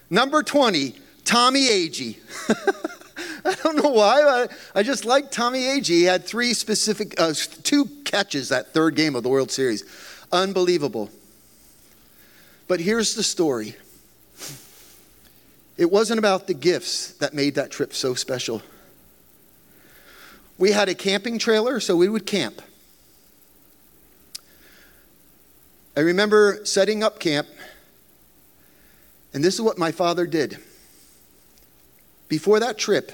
Number 0.09 0.42
20, 0.42 0.95
Tommy 1.25 1.68
Agee. 1.68 2.16
I 3.45 3.55
don't 3.62 3.77
know 3.77 3.90
why. 3.90 4.23
I, 4.23 4.49
I 4.75 4.83
just 4.83 5.05
like 5.05 5.31
Tommy 5.31 5.62
Agee. 5.62 5.87
He 5.88 6.05
had 6.05 6.25
three 6.25 6.55
specific, 6.55 7.21
uh, 7.21 7.35
two 7.62 7.87
catches 8.05 8.49
that 8.49 8.73
third 8.73 8.95
game 8.95 9.16
of 9.16 9.23
the 9.23 9.29
World 9.29 9.51
Series. 9.51 9.85
Unbelievable. 10.31 11.11
But 12.68 12.81
here's 12.81 13.14
the 13.14 13.23
story 13.23 13.77
it 15.76 15.90
wasn't 15.90 16.18
about 16.18 16.46
the 16.46 16.54
gifts 16.54 17.12
that 17.14 17.35
made 17.35 17.54
that 17.54 17.70
trip 17.70 17.94
so 17.94 18.14
special. 18.14 18.62
We 20.58 20.72
had 20.72 20.88
a 20.88 20.94
camping 20.94 21.38
trailer, 21.38 21.80
so 21.80 21.96
we 21.96 22.08
would 22.08 22.26
camp. 22.26 22.61
I 25.96 26.00
remember 26.00 26.61
setting 26.64 27.02
up 27.02 27.18
camp, 27.18 27.48
and 29.35 29.42
this 29.42 29.54
is 29.54 29.61
what 29.61 29.78
my 29.78 29.92
father 29.92 30.26
did. 30.26 30.58
Before 32.28 32.61
that 32.61 32.78
trip, 32.78 33.12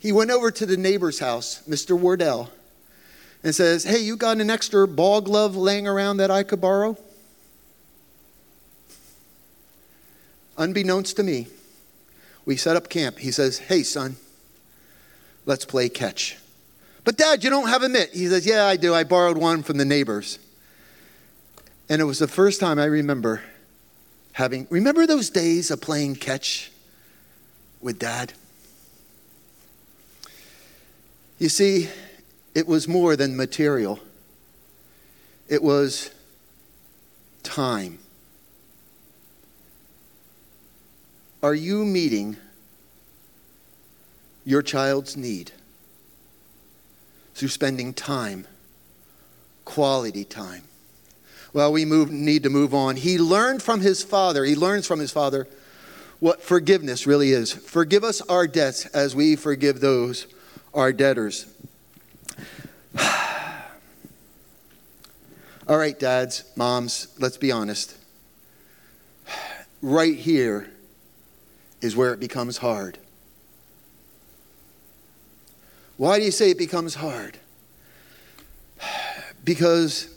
he 0.00 0.10
went 0.12 0.30
over 0.30 0.50
to 0.50 0.66
the 0.66 0.76
neighbor's 0.76 1.18
house, 1.18 1.62
Mr. 1.68 1.98
Wardell, 1.98 2.50
and 3.42 3.54
says, 3.54 3.84
Hey, 3.84 4.00
you 4.00 4.16
got 4.16 4.38
an 4.38 4.50
extra 4.50 4.88
ball 4.88 5.20
glove 5.20 5.56
laying 5.56 5.86
around 5.86 6.16
that 6.16 6.30
I 6.30 6.42
could 6.42 6.60
borrow? 6.60 6.98
Unbeknownst 10.56 11.16
to 11.16 11.22
me, 11.22 11.48
we 12.44 12.56
set 12.56 12.76
up 12.76 12.88
camp. 12.88 13.18
He 13.18 13.30
says, 13.30 13.58
Hey, 13.58 13.82
son, 13.82 14.16
let's 15.46 15.64
play 15.64 15.88
catch. 15.88 16.36
But, 17.04 17.16
Dad, 17.16 17.44
you 17.44 17.50
don't 17.50 17.68
have 17.68 17.82
a 17.82 17.88
mitt. 17.88 18.10
He 18.14 18.26
says, 18.28 18.46
Yeah, 18.46 18.64
I 18.64 18.76
do. 18.76 18.94
I 18.94 19.04
borrowed 19.04 19.36
one 19.36 19.62
from 19.62 19.78
the 19.78 19.84
neighbors. 19.84 20.38
And 21.88 22.00
it 22.00 22.04
was 22.04 22.18
the 22.18 22.28
first 22.28 22.60
time 22.60 22.78
I 22.78 22.86
remember 22.86 23.42
having, 24.32 24.66
remember 24.70 25.06
those 25.06 25.30
days 25.30 25.70
of 25.70 25.80
playing 25.80 26.16
catch 26.16 26.70
with 27.80 27.98
Dad? 27.98 28.32
You 31.38 31.48
see, 31.48 31.88
it 32.54 32.66
was 32.66 32.88
more 32.88 33.16
than 33.16 33.36
material, 33.36 33.98
it 35.48 35.62
was 35.62 36.10
time. 37.42 37.98
Are 41.44 41.54
you 41.54 41.84
meeting 41.84 42.38
your 44.46 44.62
child's 44.62 45.14
need 45.14 45.52
through 47.34 47.48
spending 47.48 47.92
time, 47.92 48.46
quality 49.66 50.24
time? 50.24 50.62
Well, 51.52 51.70
we 51.70 51.84
move, 51.84 52.10
need 52.10 52.44
to 52.44 52.48
move 52.48 52.72
on. 52.72 52.96
He 52.96 53.18
learned 53.18 53.62
from 53.62 53.82
his 53.82 54.02
father, 54.02 54.46
he 54.46 54.56
learns 54.56 54.86
from 54.86 55.00
his 55.00 55.12
father 55.12 55.46
what 56.18 56.40
forgiveness 56.40 57.06
really 57.06 57.32
is. 57.32 57.52
Forgive 57.52 58.04
us 58.04 58.22
our 58.22 58.46
debts 58.46 58.86
as 58.86 59.14
we 59.14 59.36
forgive 59.36 59.80
those 59.80 60.26
our 60.72 60.94
debtors. 60.94 61.44
All 65.68 65.76
right, 65.76 66.00
dads, 66.00 66.44
moms, 66.56 67.08
let's 67.18 67.36
be 67.36 67.52
honest. 67.52 67.98
Right 69.82 70.16
here 70.16 70.70
is 71.84 71.94
where 71.94 72.14
it 72.14 72.18
becomes 72.18 72.56
hard. 72.56 72.96
Why 75.98 76.18
do 76.18 76.24
you 76.24 76.30
say 76.30 76.50
it 76.50 76.58
becomes 76.58 76.94
hard? 76.94 77.38
Because 79.44 80.08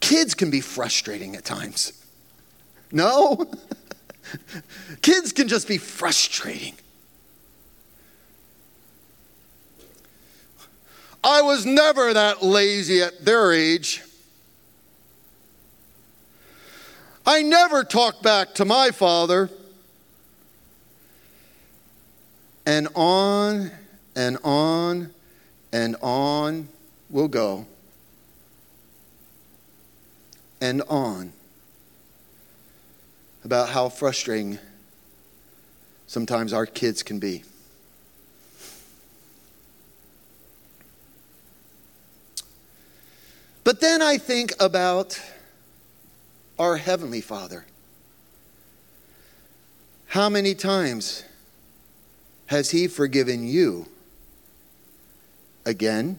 kids 0.00 0.34
can 0.34 0.50
be 0.50 0.62
frustrating 0.62 1.36
at 1.36 1.44
times. 1.44 1.92
No? 2.90 3.44
kids 5.02 5.32
can 5.32 5.46
just 5.46 5.68
be 5.68 5.76
frustrating. 5.76 6.72
I 11.22 11.42
was 11.42 11.66
never 11.66 12.14
that 12.14 12.42
lazy 12.42 13.02
at 13.02 13.26
their 13.26 13.52
age. 13.52 14.02
I 17.26 17.42
never 17.42 17.82
talked 17.82 18.22
back 18.22 18.54
to 18.54 18.64
my 18.64 18.92
father. 18.92 19.50
And 22.64 22.88
on 22.94 23.72
and 24.14 24.38
on 24.44 25.10
and 25.72 25.96
on 26.00 26.68
we'll 27.10 27.28
go. 27.28 27.66
And 30.60 30.82
on 30.88 31.32
about 33.44 33.68
how 33.70 33.88
frustrating 33.88 34.58
sometimes 36.06 36.52
our 36.52 36.66
kids 36.66 37.02
can 37.02 37.18
be. 37.18 37.42
But 43.64 43.80
then 43.80 44.00
I 44.00 44.16
think 44.16 44.52
about 44.60 45.20
our 46.58 46.76
Heavenly 46.76 47.20
Father. 47.20 47.66
How 50.08 50.28
many 50.28 50.54
times 50.54 51.24
has 52.46 52.70
He 52.70 52.88
forgiven 52.88 53.46
you? 53.46 53.86
Again 55.64 56.18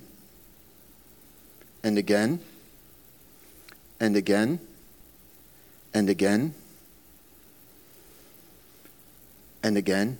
and 1.83 1.97
again 1.97 2.39
and 3.99 4.15
again 4.15 4.59
and 5.93 6.09
again 6.09 6.53
and 9.63 9.77
again. 9.77 10.17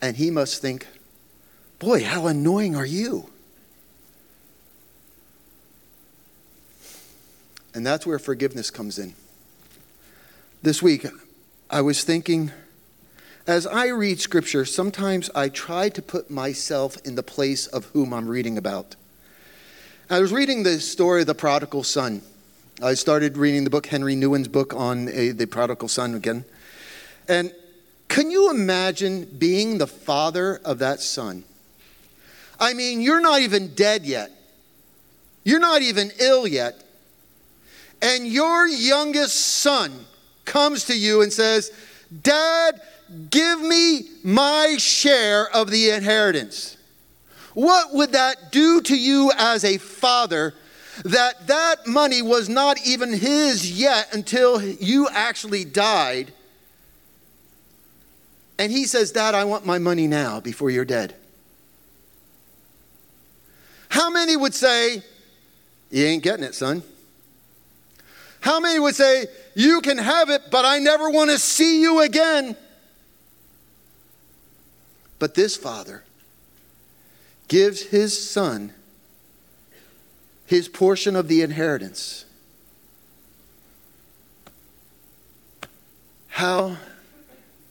And 0.00 0.16
He 0.16 0.30
must 0.30 0.62
think, 0.62 0.86
boy, 1.78 2.04
how 2.04 2.26
annoying 2.28 2.76
are 2.76 2.86
you? 2.86 3.28
And 7.78 7.86
that's 7.86 8.04
where 8.04 8.18
forgiveness 8.18 8.72
comes 8.72 8.98
in. 8.98 9.14
This 10.64 10.82
week, 10.82 11.06
I 11.70 11.80
was 11.80 12.02
thinking, 12.02 12.50
as 13.46 13.68
I 13.68 13.86
read 13.90 14.18
scripture, 14.18 14.64
sometimes 14.64 15.30
I 15.32 15.48
try 15.48 15.88
to 15.90 16.02
put 16.02 16.28
myself 16.28 16.96
in 17.04 17.14
the 17.14 17.22
place 17.22 17.68
of 17.68 17.84
whom 17.92 18.12
I'm 18.12 18.26
reading 18.26 18.58
about. 18.58 18.96
I 20.10 20.18
was 20.18 20.32
reading 20.32 20.64
the 20.64 20.80
story 20.80 21.20
of 21.20 21.28
the 21.28 21.36
prodigal 21.36 21.84
son. 21.84 22.20
I 22.82 22.94
started 22.94 23.36
reading 23.36 23.62
the 23.62 23.70
book, 23.70 23.86
Henry 23.86 24.16
Nouwen's 24.16 24.48
book 24.48 24.74
on 24.74 25.08
a, 25.10 25.30
the 25.30 25.46
prodigal 25.46 25.86
son 25.86 26.16
again. 26.16 26.44
And 27.28 27.54
can 28.08 28.32
you 28.32 28.50
imagine 28.50 29.24
being 29.38 29.78
the 29.78 29.86
father 29.86 30.60
of 30.64 30.80
that 30.80 30.98
son? 30.98 31.44
I 32.58 32.74
mean, 32.74 33.00
you're 33.02 33.20
not 33.20 33.40
even 33.42 33.76
dead 33.76 34.04
yet. 34.04 34.32
You're 35.44 35.60
not 35.60 35.82
even 35.82 36.10
ill 36.18 36.44
yet 36.44 36.82
and 38.00 38.26
your 38.26 38.66
youngest 38.66 39.36
son 39.36 39.92
comes 40.44 40.84
to 40.84 40.96
you 40.96 41.22
and 41.22 41.32
says, 41.32 41.72
Dad, 42.22 42.80
give 43.30 43.60
me 43.60 44.02
my 44.22 44.76
share 44.78 45.48
of 45.54 45.70
the 45.70 45.90
inheritance. 45.90 46.76
What 47.54 47.92
would 47.94 48.12
that 48.12 48.52
do 48.52 48.80
to 48.82 48.96
you 48.96 49.32
as 49.36 49.64
a 49.64 49.78
father 49.78 50.54
that 51.04 51.46
that 51.46 51.86
money 51.86 52.22
was 52.22 52.48
not 52.48 52.78
even 52.86 53.12
his 53.12 53.78
yet 53.78 54.14
until 54.14 54.62
you 54.62 55.08
actually 55.10 55.64
died? 55.64 56.32
And 58.58 58.72
he 58.72 58.84
says, 58.84 59.12
Dad, 59.12 59.34
I 59.34 59.44
want 59.44 59.66
my 59.66 59.78
money 59.78 60.06
now 60.06 60.40
before 60.40 60.70
you're 60.70 60.84
dead. 60.84 61.14
How 63.88 64.10
many 64.10 64.36
would 64.36 64.54
say, 64.54 65.02
You 65.90 66.04
ain't 66.04 66.22
getting 66.22 66.44
it, 66.44 66.54
son? 66.54 66.82
How 68.40 68.60
many 68.60 68.78
would 68.78 68.94
say, 68.94 69.26
You 69.54 69.80
can 69.80 69.98
have 69.98 70.30
it, 70.30 70.42
but 70.50 70.64
I 70.64 70.78
never 70.78 71.10
want 71.10 71.30
to 71.30 71.38
see 71.38 71.80
you 71.80 72.00
again? 72.00 72.56
But 75.18 75.34
this 75.34 75.56
father 75.56 76.04
gives 77.48 77.82
his 77.82 78.30
son 78.30 78.72
his 80.46 80.66
portion 80.66 81.14
of 81.14 81.28
the 81.28 81.42
inheritance. 81.42 82.24
How 86.28 86.78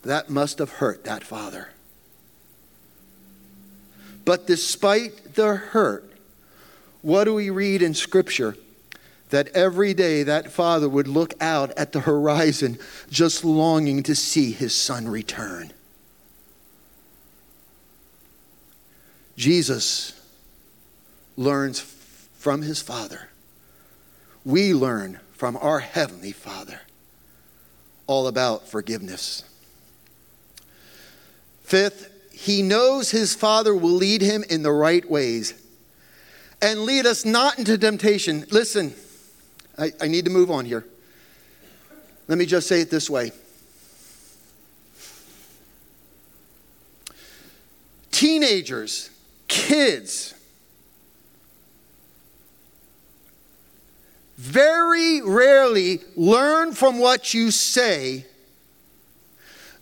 that 0.03 0.29
must 0.29 0.59
have 0.59 0.69
hurt 0.73 1.03
that 1.05 1.23
father. 1.23 1.69
But 4.25 4.45
despite 4.45 5.33
the 5.33 5.55
hurt, 5.55 6.11
what 7.01 7.23
do 7.23 7.33
we 7.33 7.49
read 7.49 7.81
in 7.81 7.93
Scripture? 7.93 8.55
That 9.29 9.49
every 9.49 9.93
day 9.93 10.23
that 10.23 10.51
father 10.51 10.87
would 10.87 11.07
look 11.07 11.33
out 11.41 11.71
at 11.77 11.91
the 11.91 12.01
horizon 12.01 12.77
just 13.09 13.43
longing 13.43 14.03
to 14.03 14.15
see 14.15 14.51
his 14.51 14.73
son 14.73 15.07
return. 15.07 15.71
Jesus 19.35 20.19
learns 21.35 21.79
from 21.79 22.61
his 22.61 22.81
father. 22.81 23.29
We 24.43 24.73
learn 24.73 25.19
from 25.33 25.57
our 25.57 25.79
heavenly 25.79 26.31
father 26.31 26.81
all 28.07 28.27
about 28.27 28.67
forgiveness. 28.67 29.43
Fifth, 31.63 32.09
he 32.31 32.61
knows 32.61 33.11
his 33.11 33.35
father 33.35 33.75
will 33.75 33.91
lead 33.91 34.21
him 34.21 34.43
in 34.49 34.63
the 34.63 34.71
right 34.71 35.07
ways 35.09 35.53
and 36.61 36.81
lead 36.81 37.05
us 37.05 37.25
not 37.25 37.59
into 37.59 37.77
temptation. 37.77 38.45
Listen, 38.49 38.95
I, 39.77 39.91
I 40.01 40.07
need 40.07 40.25
to 40.25 40.31
move 40.31 40.49
on 40.49 40.65
here. 40.65 40.85
Let 42.27 42.37
me 42.37 42.45
just 42.45 42.67
say 42.67 42.81
it 42.81 42.89
this 42.89 43.09
way 43.09 43.31
teenagers, 48.11 49.11
kids, 49.47 50.33
very 54.37 55.21
rarely 55.21 55.99
learn 56.15 56.73
from 56.73 56.99
what 56.99 57.33
you 57.33 57.51
say, 57.51 58.25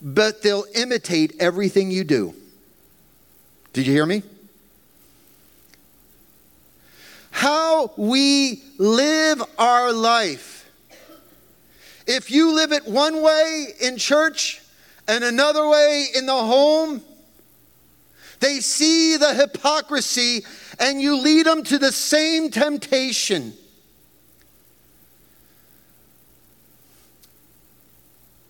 but 0.02 0.42
they'll 0.42 0.66
imitate 0.74 1.34
everything 1.40 1.90
you 1.90 2.04
do. 2.04 2.34
Did 3.72 3.86
you 3.86 3.92
hear 3.92 4.06
me? 4.06 4.22
We 7.96 8.62
live 8.78 9.42
our 9.58 9.92
life. 9.92 10.70
If 12.06 12.30
you 12.30 12.54
live 12.54 12.72
it 12.72 12.86
one 12.86 13.22
way 13.22 13.66
in 13.80 13.96
church 13.96 14.62
and 15.08 15.24
another 15.24 15.68
way 15.68 16.06
in 16.14 16.26
the 16.26 16.32
home, 16.32 17.02
they 18.40 18.60
see 18.60 19.16
the 19.16 19.34
hypocrisy 19.34 20.44
and 20.78 21.00
you 21.00 21.16
lead 21.16 21.46
them 21.46 21.62
to 21.64 21.78
the 21.78 21.92
same 21.92 22.50
temptation. 22.50 23.54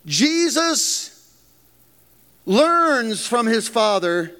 Jesus 0.05 1.13
learns 2.45 3.27
from 3.27 3.45
his 3.45 3.67
father 3.67 4.33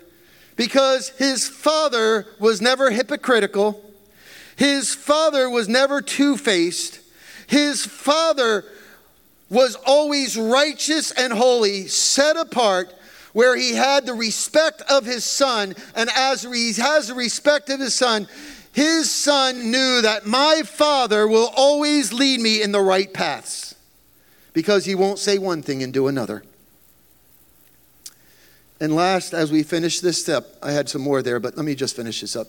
because 0.56 1.10
his 1.10 1.48
father 1.48 2.26
was 2.40 2.62
never 2.62 2.90
hypocritical. 2.90 3.84
His 4.58 4.94
father 4.94 5.50
was 5.50 5.70
never 5.70 6.02
two 6.02 6.36
faced. 6.36 7.00
His 7.46 7.86
father 7.86 8.66
was 9.50 9.76
always 9.86 10.36
righteous 10.36 11.12
and 11.12 11.32
holy, 11.32 11.88
set 11.88 12.36
apart, 12.36 12.94
where 13.34 13.56
he 13.56 13.76
had 13.76 14.06
the 14.06 14.16
respect 14.16 14.82
of 14.90 15.06
his 15.06 15.24
son. 15.24 15.76
And 15.96 16.10
as 16.16 16.42
he 16.42 16.74
has 16.74 17.08
the 17.08 17.14
respect 17.14 17.70
of 17.70 17.80
his 17.80 17.94
son, 17.94 18.28
his 18.74 19.12
son 19.12 19.72
knew 19.72 20.02
that 20.02 20.26
my 20.26 20.64
father 20.66 21.28
will 21.28 21.52
always 21.56 22.12
lead 22.12 22.42
me 22.42 22.62
in 22.62 22.72
the 22.72 22.82
right 22.82 23.14
paths 23.14 23.76
because 24.54 24.86
he 24.86 24.96
won't 24.96 25.20
say 25.20 25.38
one 25.38 25.62
thing 25.62 25.84
and 25.84 25.94
do 25.94 26.08
another. 26.08 26.44
And 28.80 28.96
last, 28.96 29.34
as 29.34 29.52
we 29.52 29.62
finish 29.62 30.00
this 30.00 30.20
step, 30.20 30.48
I 30.64 30.72
had 30.72 30.90
some 30.90 31.02
more 31.04 31.22
there, 31.22 31.40
but 31.40 31.56
let 31.56 31.66
me 31.66 31.76
just 31.76 31.96
finish 31.96 32.22
this 32.22 32.36
up. 32.36 32.48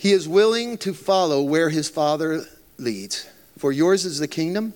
He 0.00 0.12
is 0.12 0.26
willing 0.26 0.78
to 0.78 0.94
follow 0.94 1.42
where 1.42 1.68
his 1.68 1.90
Father 1.90 2.46
leads. 2.78 3.28
For 3.58 3.70
yours 3.70 4.06
is 4.06 4.18
the 4.18 4.26
kingdom 4.26 4.72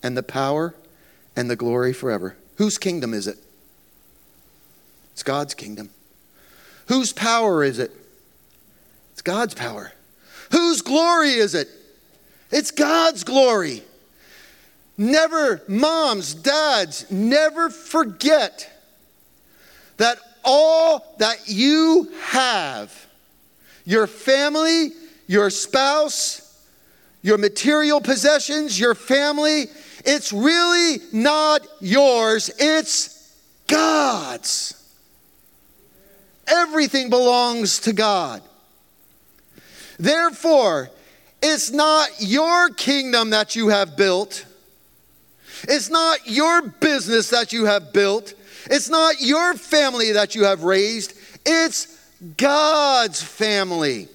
and 0.00 0.16
the 0.16 0.22
power 0.22 0.76
and 1.34 1.50
the 1.50 1.56
glory 1.56 1.92
forever. 1.92 2.36
Whose 2.54 2.78
kingdom 2.78 3.14
is 3.14 3.26
it? 3.26 3.36
It's 5.10 5.24
God's 5.24 5.54
kingdom. 5.54 5.90
Whose 6.86 7.12
power 7.12 7.64
is 7.64 7.80
it? 7.80 7.90
It's 9.10 9.22
God's 9.22 9.54
power. 9.54 9.92
Whose 10.52 10.82
glory 10.82 11.30
is 11.30 11.56
it? 11.56 11.66
It's 12.52 12.70
God's 12.70 13.24
glory. 13.24 13.82
Never, 14.96 15.62
moms, 15.66 16.32
dads, 16.32 17.10
never 17.10 17.70
forget 17.70 18.70
that 19.96 20.18
all 20.44 21.16
that 21.18 21.48
you 21.48 22.12
have 22.26 23.04
your 23.84 24.06
family, 24.06 24.92
your 25.26 25.50
spouse, 25.50 26.40
your 27.22 27.38
material 27.38 28.00
possessions, 28.00 28.78
your 28.78 28.94
family 28.94 29.66
it's 30.04 30.32
really 30.32 30.98
not 31.12 31.66
yours, 31.80 32.50
it's 32.58 33.34
God's. 33.66 34.80
Everything 36.46 37.08
belongs 37.08 37.80
to 37.80 37.94
God. 37.94 38.42
Therefore, 39.98 40.90
it's 41.42 41.70
not 41.70 42.10
your 42.18 42.68
kingdom 42.70 43.30
that 43.30 43.56
you 43.56 43.68
have 43.68 43.96
built. 43.96 44.44
It's 45.62 45.88
not 45.88 46.18
your 46.26 46.62
business 46.62 47.30
that 47.30 47.52
you 47.52 47.64
have 47.64 47.92
built. 47.94 48.34
It's 48.66 48.90
not 48.90 49.22
your 49.22 49.54
family 49.54 50.12
that 50.12 50.34
you 50.34 50.44
have 50.44 50.64
raised. 50.64 51.14
It's 51.46 51.93
God's 52.36 53.22
family. 53.22 54.08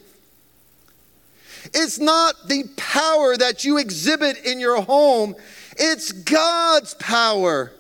It's 1.74 2.00
not 2.00 2.48
the 2.48 2.63
power 2.78 3.38
that 3.38 3.63
you 3.63 3.78
exhibit 3.78 4.43
in 4.45 4.60
your 4.60 4.82
home. 4.82 5.36
It's 5.78 6.12
God's 6.12 6.93
power. 6.95 7.72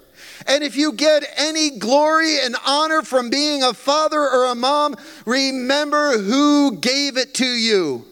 And 0.47 0.63
if 0.63 0.75
you 0.75 0.93
get 0.93 1.23
any 1.37 1.77
glory 1.77 2.39
and 2.39 2.55
honor 2.65 3.01
from 3.01 3.29
being 3.29 3.63
a 3.63 3.73
father 3.73 4.19
or 4.19 4.45
a 4.47 4.55
mom, 4.55 4.95
remember 5.25 6.17
who 6.17 6.77
gave 6.77 7.17
it 7.17 7.33
to 7.35 7.45
you. 7.45 8.05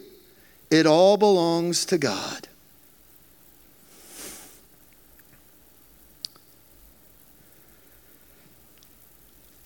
It 0.70 0.86
all 0.86 1.16
belongs 1.16 1.86
to 1.86 1.98
God. 1.98 2.48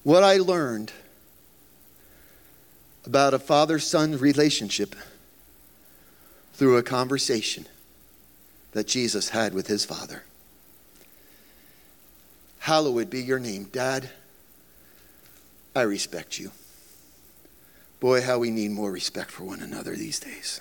What 0.05 0.25
I 0.25 0.39
learned 0.39 0.93
about 3.07 3.35
a 3.35 3.39
father 3.39 3.79
son 3.79 4.19
relationship 4.19 4.95
through 6.55 6.77
a 6.77 6.83
conversation 6.83 7.67
that 8.73 8.87
Jesus 8.87 9.31
had 9.31 9.55
with 9.55 9.67
his 9.67 9.85
Father. 9.85 10.25
Hallowed 12.61 13.11
be 13.11 13.23
your 13.23 13.39
name. 13.39 13.65
Dad, 13.65 14.11
I 15.75 15.83
respect 15.83 16.39
you. 16.39 16.53
Boy, 17.99 18.23
how 18.23 18.39
we 18.39 18.51
need 18.51 18.71
more 18.71 18.93
respect 18.93 19.31
for 19.31 19.45
one 19.45 19.61
another 19.61 19.95
these 19.95 20.21
days. 20.21 20.61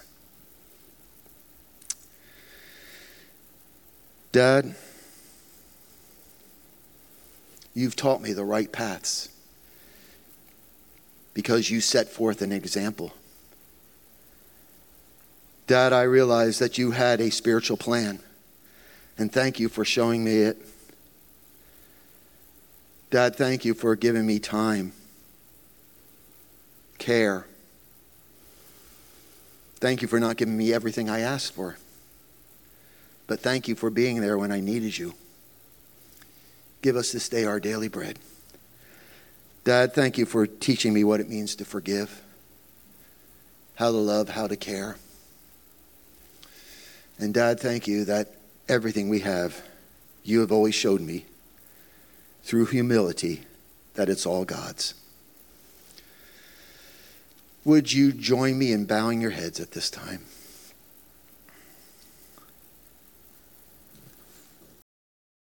Dad, 4.31 4.75
you've 7.73 7.95
taught 7.95 8.21
me 8.21 8.33
the 8.33 8.45
right 8.45 8.71
paths 8.71 9.29
because 11.33 11.69
you 11.69 11.81
set 11.81 12.09
forth 12.09 12.41
an 12.41 12.51
example. 12.51 13.13
Dad, 15.67 15.93
I 15.93 16.03
realize 16.03 16.59
that 16.59 16.77
you 16.77 16.91
had 16.91 17.21
a 17.21 17.31
spiritual 17.31 17.77
plan, 17.77 18.19
and 19.17 19.31
thank 19.31 19.59
you 19.59 19.69
for 19.69 19.85
showing 19.85 20.23
me 20.23 20.39
it. 20.39 20.61
Dad, 23.09 23.35
thank 23.35 23.63
you 23.65 23.73
for 23.73 23.95
giving 23.95 24.25
me 24.25 24.39
time, 24.39 24.93
care. 26.97 27.45
Thank 29.75 30.01
you 30.01 30.07
for 30.07 30.19
not 30.19 30.37
giving 30.37 30.55
me 30.55 30.71
everything 30.71 31.09
I 31.09 31.21
asked 31.21 31.53
for. 31.53 31.77
But 33.25 33.39
thank 33.39 33.67
you 33.67 33.75
for 33.75 33.89
being 33.89 34.21
there 34.21 34.37
when 34.37 34.51
I 34.51 34.59
needed 34.59 34.97
you. 34.97 35.15
Give 36.81 36.95
us 36.95 37.11
this 37.11 37.29
day 37.29 37.45
our 37.45 37.59
daily 37.59 37.87
bread. 37.87 38.19
Dad, 39.63 39.93
thank 39.93 40.17
you 40.17 40.25
for 40.25 40.47
teaching 40.47 40.93
me 40.93 41.03
what 41.03 41.19
it 41.19 41.29
means 41.29 41.55
to 41.55 41.65
forgive, 41.65 42.21
how 43.75 43.91
to 43.91 43.97
love, 43.97 44.29
how 44.29 44.47
to 44.47 44.55
care. 44.55 44.97
And 47.19 47.33
Dad, 47.33 47.59
thank 47.59 47.87
you 47.87 48.03
that 48.05 48.35
everything 48.67 49.07
we 49.07 49.19
have, 49.19 49.61
you 50.23 50.39
have 50.39 50.51
always 50.51 50.73
showed 50.73 51.01
me 51.01 51.25
through 52.43 52.65
humility 52.65 53.43
that 53.93 54.09
it's 54.09 54.25
all 54.25 54.45
God's. 54.45 54.95
Would 57.63 57.93
you 57.93 58.11
join 58.11 58.57
me 58.57 58.71
in 58.71 58.85
bowing 58.85 59.21
your 59.21 59.29
heads 59.29 59.59
at 59.59 59.71
this 59.71 59.91
time? 59.91 60.25